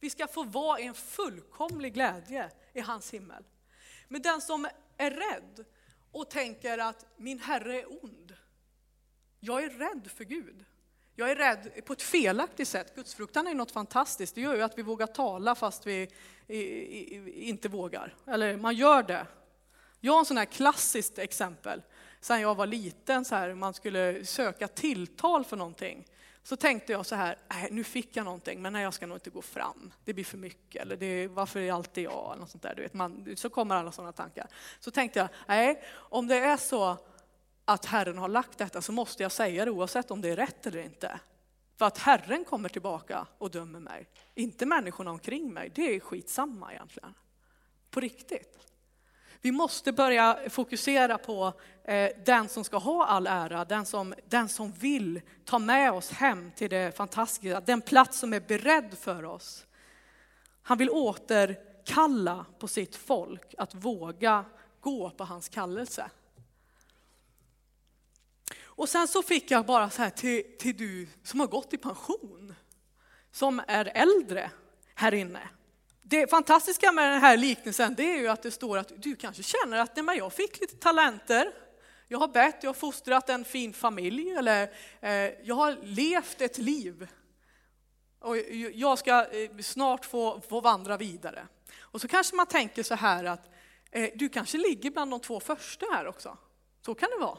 Vi 0.00 0.10
ska 0.10 0.26
få 0.26 0.44
vara 0.44 0.80
i 0.80 0.86
en 0.86 0.94
fullkomlig 0.94 1.94
glädje 1.94 2.50
i 2.72 2.80
hans 2.80 3.14
himmel. 3.14 3.44
Men 4.08 4.22
den 4.22 4.40
som 4.40 4.68
är 4.96 5.10
rädd 5.10 5.64
och 6.12 6.30
tänker 6.30 6.78
att 6.78 7.06
min 7.16 7.38
Herre 7.38 7.80
är 7.80 8.04
ond. 8.04 8.36
Jag 9.40 9.64
är 9.64 9.70
rädd 9.70 10.10
för 10.10 10.24
Gud. 10.24 10.64
Jag 11.20 11.30
är 11.30 11.36
rädd 11.36 11.84
på 11.84 11.92
ett 11.92 12.02
felaktigt 12.02 12.68
sätt. 12.68 12.94
Gudsfruktan 12.94 13.46
är 13.46 13.54
något 13.54 13.70
fantastiskt. 13.70 14.34
Det 14.34 14.40
gör 14.40 14.54
ju 14.54 14.62
att 14.62 14.78
vi 14.78 14.82
vågar 14.82 15.06
tala 15.06 15.54
fast 15.54 15.86
vi 15.86 16.08
inte 17.34 17.68
vågar. 17.68 18.14
Eller 18.26 18.56
man 18.56 18.74
gör 18.74 19.02
det. 19.02 19.26
Jag 20.00 20.12
har 20.12 20.18
en 20.18 20.24
sån 20.24 20.36
här 20.36 20.44
klassiskt 20.44 21.18
exempel. 21.18 21.82
Sen 22.20 22.40
jag 22.40 22.54
var 22.54 22.66
liten, 22.66 23.24
så 23.24 23.34
här, 23.34 23.54
man 23.54 23.74
skulle 23.74 24.24
söka 24.24 24.68
tilltal 24.68 25.44
för 25.44 25.56
någonting 25.56 26.06
så 26.42 26.56
tänkte 26.56 26.92
jag 26.92 27.06
så 27.06 27.14
här, 27.14 27.36
äh, 27.50 27.70
nu 27.70 27.84
fick 27.84 28.16
jag 28.16 28.24
någonting, 28.24 28.62
men 28.62 28.72
nej, 28.72 28.82
jag 28.82 28.94
ska 28.94 29.06
nog 29.06 29.16
inte 29.16 29.30
gå 29.30 29.42
fram. 29.42 29.92
Det 30.04 30.14
blir 30.14 30.24
för 30.24 30.38
mycket, 30.38 30.82
eller 30.82 30.96
det, 30.96 31.28
varför 31.28 31.60
är 31.60 31.72
alltid 31.72 32.04
jag? 32.04 32.30
Eller 32.32 32.40
något 32.40 32.50
sånt 32.50 32.62
där, 32.62 32.74
du 32.76 32.82
vet, 32.82 32.94
man, 32.94 33.36
så 33.36 33.50
kommer 33.50 33.74
alla 33.74 33.92
sådana 33.92 34.12
tankar. 34.12 34.46
Så 34.80 34.90
tänkte 34.90 35.18
jag, 35.18 35.28
nej, 35.46 35.82
om 35.92 36.26
det 36.26 36.38
är 36.38 36.56
så 36.56 36.96
att 37.64 37.84
Herren 37.84 38.18
har 38.18 38.28
lagt 38.28 38.58
detta 38.58 38.82
så 38.82 38.92
måste 38.92 39.22
jag 39.22 39.32
säga 39.32 39.64
det 39.64 39.70
oavsett 39.70 40.10
om 40.10 40.20
det 40.20 40.28
är 40.28 40.36
rätt 40.36 40.66
eller 40.66 40.82
inte. 40.82 41.20
För 41.76 41.86
att 41.86 41.98
Herren 41.98 42.44
kommer 42.44 42.68
tillbaka 42.68 43.26
och 43.38 43.50
dömer 43.50 43.80
mig, 43.80 44.08
inte 44.34 44.66
människorna 44.66 45.10
omkring 45.10 45.52
mig. 45.52 45.72
Det 45.74 45.96
är 45.96 46.00
skitsamma 46.00 46.72
egentligen. 46.72 47.14
På 47.90 48.00
riktigt. 48.00 48.58
Vi 49.42 49.52
måste 49.52 49.92
börja 49.92 50.38
fokusera 50.50 51.18
på 51.18 51.52
eh, 51.84 52.10
den 52.26 52.48
som 52.48 52.64
ska 52.64 52.78
ha 52.78 53.06
all 53.06 53.26
ära, 53.26 53.64
den 53.64 53.86
som, 53.86 54.14
den 54.28 54.48
som 54.48 54.72
vill 54.72 55.20
ta 55.44 55.58
med 55.58 55.92
oss 55.92 56.10
hem 56.10 56.50
till 56.56 56.70
det 56.70 56.96
fantastiska, 56.96 57.60
den 57.60 57.80
plats 57.80 58.18
som 58.18 58.32
är 58.32 58.40
beredd 58.40 58.98
för 58.98 59.24
oss. 59.24 59.66
Han 60.62 60.78
vill 60.78 60.90
återkalla 60.90 62.46
på 62.58 62.68
sitt 62.68 62.96
folk 62.96 63.54
att 63.58 63.74
våga 63.74 64.44
gå 64.80 65.10
på 65.10 65.24
hans 65.24 65.48
kallelse. 65.48 66.10
Och 68.76 68.88
sen 68.88 69.08
så 69.08 69.22
fick 69.22 69.50
jag 69.50 69.66
bara 69.66 69.90
så 69.90 70.02
här 70.02 70.10
till, 70.10 70.56
till 70.58 70.76
du 70.76 71.08
som 71.24 71.40
har 71.40 71.46
gått 71.46 71.74
i 71.74 71.78
pension, 71.78 72.54
som 73.32 73.60
är 73.66 73.92
äldre 73.94 74.50
här 74.94 75.14
inne. 75.14 75.48
Det 76.02 76.30
fantastiska 76.30 76.92
med 76.92 77.12
den 77.12 77.20
här 77.20 77.36
liknelsen 77.36 77.94
det 77.94 78.14
är 78.14 78.18
ju 78.18 78.28
att 78.28 78.42
det 78.42 78.50
står 78.50 78.78
att 78.78 78.92
du 78.96 79.16
kanske 79.16 79.42
känner 79.42 79.78
att 79.78 79.96
nej, 79.96 80.18
jag 80.18 80.32
fick 80.32 80.60
lite 80.60 80.76
talenter, 80.76 81.52
jag 82.08 82.18
har 82.18 82.28
bett, 82.28 82.56
jag 82.62 82.68
har 82.68 82.74
fostrat 82.74 83.28
en 83.30 83.44
fin 83.44 83.72
familj 83.72 84.30
eller 84.30 84.70
eh, 85.00 85.12
jag 85.42 85.54
har 85.54 85.78
levt 85.82 86.40
ett 86.40 86.58
liv. 86.58 87.08
Och 88.20 88.36
jag 88.74 88.98
ska 88.98 89.26
eh, 89.26 89.58
snart 89.62 90.04
få, 90.04 90.40
få 90.48 90.60
vandra 90.60 90.96
vidare. 90.96 91.46
Och 91.80 92.00
så 92.00 92.08
kanske 92.08 92.36
man 92.36 92.46
tänker 92.46 92.82
så 92.82 92.94
här 92.94 93.24
att 93.24 93.50
eh, 93.90 94.10
du 94.14 94.28
kanske 94.28 94.58
ligger 94.58 94.90
bland 94.90 95.10
de 95.10 95.20
två 95.20 95.40
första 95.40 95.86
här 95.92 96.06
också. 96.06 96.38
Så 96.84 96.94
kan 96.94 97.08
det 97.10 97.24
vara. 97.24 97.38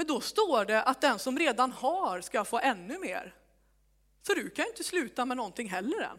Men 0.00 0.06
då 0.06 0.20
står 0.20 0.64
det 0.64 0.82
att 0.82 1.00
den 1.00 1.18
som 1.18 1.38
redan 1.38 1.72
har 1.72 2.20
ska 2.20 2.44
få 2.44 2.58
ännu 2.58 2.98
mer. 2.98 3.34
Så 4.26 4.34
du 4.34 4.50
kan 4.50 4.66
inte 4.66 4.84
sluta 4.84 5.24
med 5.24 5.36
någonting 5.36 5.68
heller 5.68 6.00
än. 6.02 6.18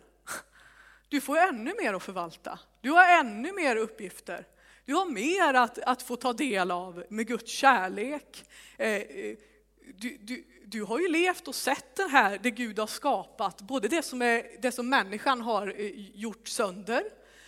Du 1.09 1.21
får 1.21 1.37
ännu 1.37 1.73
mer 1.81 1.93
att 1.93 2.03
förvalta. 2.03 2.59
Du 2.81 2.91
har 2.91 3.19
ännu 3.19 3.53
mer 3.53 3.75
uppgifter. 3.75 4.47
Du 4.85 4.93
har 4.93 5.05
mer 5.05 5.53
att, 5.53 5.79
att 5.79 6.01
få 6.01 6.15
ta 6.15 6.33
del 6.33 6.71
av 6.71 7.03
med 7.09 7.27
Guds 7.27 7.51
kärlek. 7.51 8.45
Eh, 8.77 8.89
eh, 8.89 9.35
du, 9.95 10.17
du, 10.17 10.45
du 10.65 10.83
har 10.83 10.99
ju 10.99 11.07
levt 11.07 11.47
och 11.47 11.55
sett 11.55 11.95
det 11.95 12.07
här, 12.07 12.39
det 12.43 12.51
Gud 12.51 12.79
har 12.79 12.87
skapat, 12.87 13.61
både 13.61 13.87
det 13.87 14.01
som, 14.01 14.21
är, 14.21 14.61
det 14.61 14.71
som 14.71 14.89
människan 14.89 15.41
har 15.41 15.67
eh, 15.79 15.91
gjort 16.15 16.47
sönder 16.47 17.03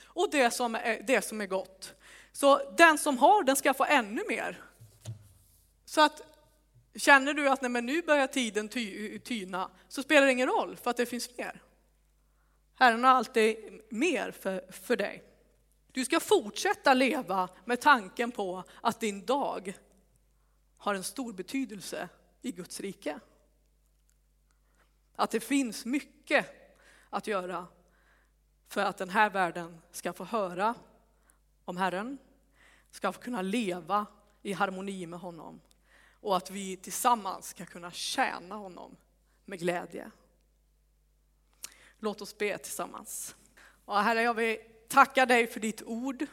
och 0.05 0.29
det 0.31 0.51
som, 0.51 0.75
är, 0.75 1.03
det 1.03 1.21
som 1.21 1.41
är 1.41 1.47
gott. 1.47 1.93
Så 2.31 2.73
den 2.77 2.97
som 2.97 3.17
har, 3.17 3.43
den 3.43 3.55
ska 3.55 3.73
få 3.73 3.85
ännu 3.85 4.23
mer. 4.27 4.72
Så 5.93 6.01
att 6.01 6.21
känner 6.95 7.33
du 7.33 7.49
att 7.49 7.61
nej, 7.61 7.71
men 7.71 7.85
nu 7.85 8.01
börjar 8.01 8.27
tiden 8.27 8.69
ty, 8.69 9.19
tyna, 9.19 9.71
så 9.87 10.03
spelar 10.03 10.25
det 10.25 10.31
ingen 10.31 10.47
roll 10.47 10.77
för 10.77 10.91
att 10.91 10.97
det 10.97 11.05
finns 11.05 11.37
mer. 11.37 11.61
Herren 12.75 13.03
har 13.03 13.11
alltid 13.11 13.81
mer 13.89 14.31
för, 14.31 14.71
för 14.71 14.95
dig. 14.95 15.23
Du 15.91 16.05
ska 16.05 16.19
fortsätta 16.19 16.93
leva 16.93 17.49
med 17.65 17.81
tanken 17.81 18.31
på 18.31 18.63
att 18.81 18.99
din 18.99 19.25
dag 19.25 19.73
har 20.77 20.95
en 20.95 21.03
stor 21.03 21.33
betydelse 21.33 22.09
i 22.41 22.51
Guds 22.51 22.79
rike. 22.79 23.19
Att 25.15 25.31
det 25.31 25.39
finns 25.39 25.85
mycket 25.85 26.45
att 27.09 27.27
göra 27.27 27.67
för 28.67 28.81
att 28.81 28.97
den 28.97 29.09
här 29.09 29.29
världen 29.29 29.81
ska 29.91 30.13
få 30.13 30.23
höra 30.23 30.75
om 31.65 31.77
Herren, 31.77 32.17
ska 32.91 33.11
få 33.11 33.21
kunna 33.21 33.41
leva 33.41 34.05
i 34.41 34.53
harmoni 34.53 35.05
med 35.05 35.19
honom 35.19 35.61
och 36.23 36.37
att 36.37 36.51
vi 36.51 36.77
tillsammans 36.77 37.47
ska 37.47 37.65
kunna 37.65 37.91
tjäna 37.91 38.55
honom 38.55 38.95
med 39.45 39.59
glädje. 39.59 40.11
Låt 41.99 42.21
oss 42.21 42.37
be 42.37 42.57
tillsammans. 42.57 43.35
Och 43.85 43.97
herre, 43.97 44.21
jag 44.21 44.33
vill 44.33 44.57
tacka 44.87 45.25
dig 45.25 45.47
för 45.47 45.59
ditt 45.59 45.83
ord. 45.83 46.25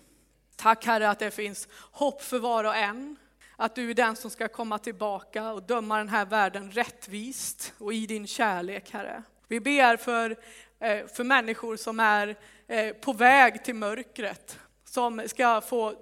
Tack 0.57 0.85
Herre 0.87 1.11
att 1.11 1.19
det 1.19 1.31
finns 1.31 1.69
hopp 1.73 2.23
för 2.23 2.39
var 2.39 2.65
och 2.65 2.77
en. 2.77 3.17
Att 3.57 3.75
du 3.75 3.91
är 3.91 3.95
den 3.95 4.17
som 4.17 4.31
ska 4.31 4.49
komma 4.49 4.79
tillbaka 4.79 5.53
och 5.53 5.63
döma 5.63 5.99
den 5.99 6.09
här 6.09 6.25
världen 6.25 6.71
rättvist 6.71 7.73
och 7.79 7.95
i 7.95 8.07
din 8.07 8.27
kärlek 8.27 8.91
Herre. 8.91 9.23
Vi 9.49 9.61
ber 9.61 9.97
för, 9.97 10.37
eh, 10.79 11.07
för 11.07 11.25
människor 11.25 11.77
som 11.77 12.01
är 12.01 12.37
eh, 12.67 12.93
på 12.93 13.13
väg 13.13 13.65
till 13.65 13.75
mörkret, 13.75 14.59
som 14.91 15.23
ska 15.27 15.61
få, 15.61 15.95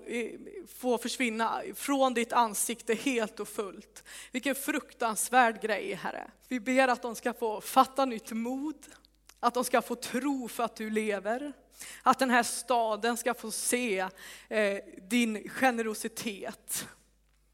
få 0.68 0.98
försvinna 0.98 1.62
från 1.74 2.14
ditt 2.14 2.32
ansikte 2.32 2.94
helt 2.94 3.40
och 3.40 3.48
fullt. 3.48 4.04
Vilken 4.32 4.54
fruktansvärd 4.54 5.62
grej 5.62 5.94
Herre. 5.94 6.30
Vi 6.48 6.60
ber 6.60 6.88
att 6.88 7.02
de 7.02 7.14
ska 7.14 7.32
få 7.32 7.60
fatta 7.60 8.04
nytt 8.04 8.30
mod, 8.30 8.86
att 9.40 9.54
de 9.54 9.64
ska 9.64 9.82
få 9.82 9.94
tro 9.94 10.48
för 10.48 10.64
att 10.64 10.76
du 10.76 10.90
lever. 10.90 11.52
Att 12.02 12.18
den 12.18 12.30
här 12.30 12.42
staden 12.42 13.16
ska 13.16 13.34
få 13.34 13.50
se 13.50 13.98
eh, 14.48 14.78
din 15.08 15.48
generositet, 15.48 16.86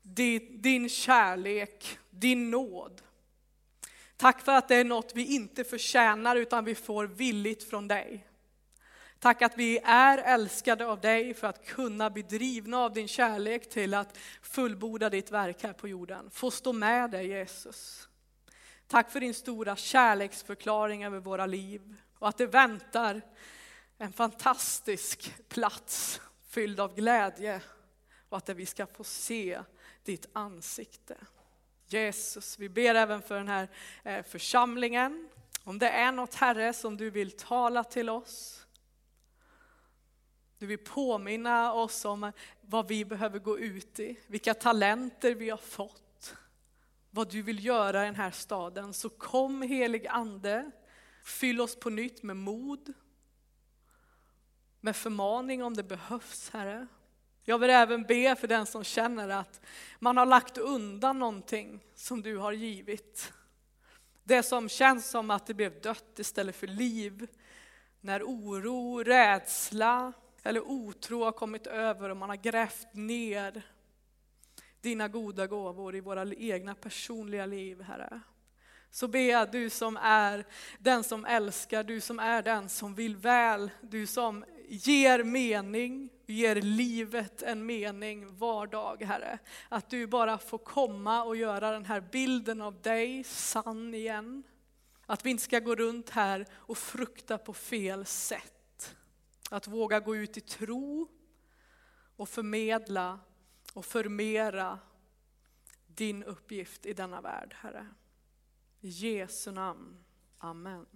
din, 0.02 0.62
din 0.62 0.88
kärlek, 0.88 1.98
din 2.10 2.50
nåd. 2.50 3.02
Tack 4.16 4.44
för 4.44 4.52
att 4.52 4.68
det 4.68 4.76
är 4.76 4.84
något 4.84 5.12
vi 5.14 5.34
inte 5.34 5.64
förtjänar 5.64 6.36
utan 6.36 6.64
vi 6.64 6.74
får 6.74 7.04
villigt 7.04 7.70
från 7.70 7.88
dig. 7.88 8.26
Tack 9.24 9.42
att 9.42 9.58
vi 9.58 9.78
är 9.84 10.18
älskade 10.18 10.86
av 10.86 11.00
dig 11.00 11.34
för 11.34 11.46
att 11.46 11.66
kunna 11.66 12.10
bli 12.10 12.22
drivna 12.22 12.78
av 12.78 12.92
din 12.92 13.08
kärlek 13.08 13.70
till 13.70 13.94
att 13.94 14.18
fullborda 14.42 15.10
ditt 15.10 15.30
verk 15.30 15.62
här 15.62 15.72
på 15.72 15.88
jorden. 15.88 16.30
Få 16.30 16.50
stå 16.50 16.72
med 16.72 17.10
dig 17.10 17.26
Jesus. 17.26 18.08
Tack 18.88 19.10
för 19.10 19.20
din 19.20 19.34
stora 19.34 19.76
kärleksförklaring 19.76 21.04
över 21.04 21.20
våra 21.20 21.46
liv 21.46 21.96
och 22.18 22.28
att 22.28 22.38
det 22.38 22.46
väntar 22.46 23.22
en 23.98 24.12
fantastisk 24.12 25.48
plats 25.48 26.20
fylld 26.48 26.80
av 26.80 26.94
glädje 26.94 27.60
och 28.28 28.36
att 28.36 28.48
vi 28.48 28.66
ska 28.66 28.86
få 28.86 29.04
se 29.04 29.60
ditt 30.02 30.26
ansikte. 30.32 31.16
Jesus, 31.86 32.58
vi 32.58 32.68
ber 32.68 32.94
även 32.94 33.22
för 33.22 33.34
den 33.34 33.48
här 33.48 33.68
eh, 34.02 34.24
församlingen. 34.24 35.28
Om 35.64 35.78
det 35.78 35.88
är 35.88 36.12
något 36.12 36.34
Herre 36.34 36.72
som 36.72 36.96
du 36.96 37.10
vill 37.10 37.30
tala 37.30 37.84
till 37.84 38.10
oss. 38.10 38.63
Du 40.58 40.66
vill 40.66 40.78
påminna 40.78 41.72
oss 41.72 42.04
om 42.04 42.32
vad 42.60 42.88
vi 42.88 43.04
behöver 43.04 43.38
gå 43.38 43.58
ut 43.58 44.00
i, 44.00 44.18
vilka 44.26 44.54
talenter 44.54 45.34
vi 45.34 45.50
har 45.50 45.56
fått 45.56 46.00
vad 47.14 47.30
du 47.30 47.42
vill 47.42 47.64
göra 47.64 48.02
i 48.02 48.06
den 48.06 48.14
här 48.14 48.30
staden. 48.30 48.92
Så 48.92 49.08
kom 49.08 49.62
helig 49.62 50.06
ande, 50.06 50.70
fyll 51.24 51.60
oss 51.60 51.76
på 51.76 51.90
nytt 51.90 52.22
med 52.22 52.36
mod, 52.36 52.92
med 54.80 54.96
förmaning 54.96 55.62
om 55.62 55.74
det 55.74 55.82
behövs 55.82 56.50
Herre. 56.50 56.86
Jag 57.44 57.58
vill 57.58 57.70
även 57.70 58.02
be 58.02 58.36
för 58.36 58.48
den 58.48 58.66
som 58.66 58.84
känner 58.84 59.28
att 59.28 59.60
man 59.98 60.16
har 60.16 60.26
lagt 60.26 60.58
undan 60.58 61.18
någonting 61.18 61.80
som 61.94 62.22
du 62.22 62.36
har 62.36 62.52
givit. 62.52 63.32
Det 64.24 64.42
som 64.42 64.68
känns 64.68 65.10
som 65.10 65.30
att 65.30 65.46
det 65.46 65.54
blev 65.54 65.80
dött 65.80 66.18
istället 66.18 66.56
för 66.56 66.66
liv. 66.66 67.26
När 68.00 68.22
oro, 68.22 69.02
rädsla 69.02 70.12
eller 70.44 70.60
otro 70.60 71.24
har 71.24 71.32
kommit 71.32 71.66
över 71.66 72.10
och 72.10 72.16
man 72.16 72.28
har 72.28 72.36
grävt 72.36 72.94
ner 72.94 73.62
dina 74.80 75.08
goda 75.08 75.46
gåvor 75.46 75.96
i 75.96 76.00
våra 76.00 76.34
egna 76.34 76.74
personliga 76.74 77.46
liv, 77.46 77.82
Herre. 77.82 78.20
Så 78.90 79.08
ber 79.08 79.30
jag, 79.30 79.50
du 79.50 79.70
som 79.70 79.96
är 79.96 80.44
den 80.78 81.04
som 81.04 81.24
älskar, 81.24 81.84
du 81.84 82.00
som 82.00 82.18
är 82.18 82.42
den 82.42 82.68
som 82.68 82.94
vill 82.94 83.16
väl, 83.16 83.70
du 83.80 84.06
som 84.06 84.44
ger 84.68 85.24
mening, 85.24 86.10
ger 86.26 86.54
livet 86.54 87.42
en 87.42 87.66
mening 87.66 88.36
var 88.38 88.66
dag, 88.66 89.02
Herre. 89.02 89.38
Att 89.68 89.90
du 89.90 90.06
bara 90.06 90.38
får 90.38 90.58
komma 90.58 91.24
och 91.24 91.36
göra 91.36 91.70
den 91.70 91.84
här 91.84 92.00
bilden 92.00 92.60
av 92.60 92.82
dig 92.82 93.24
sann 93.24 93.94
igen. 93.94 94.42
Att 95.06 95.26
vi 95.26 95.30
inte 95.30 95.42
ska 95.42 95.58
gå 95.58 95.74
runt 95.74 96.10
här 96.10 96.46
och 96.52 96.78
frukta 96.78 97.38
på 97.38 97.54
fel 97.54 98.06
sätt. 98.06 98.53
Att 99.54 99.68
våga 99.68 100.00
gå 100.00 100.16
ut 100.16 100.36
i 100.36 100.40
tro 100.40 101.08
och 102.16 102.28
förmedla 102.28 103.20
och 103.72 103.84
förmera 103.84 104.78
din 105.86 106.22
uppgift 106.22 106.86
i 106.86 106.92
denna 106.92 107.20
värld, 107.20 107.56
Herre. 107.58 107.86
I 108.80 108.88
Jesu 108.88 109.50
namn. 109.52 110.04
Amen. 110.38 110.86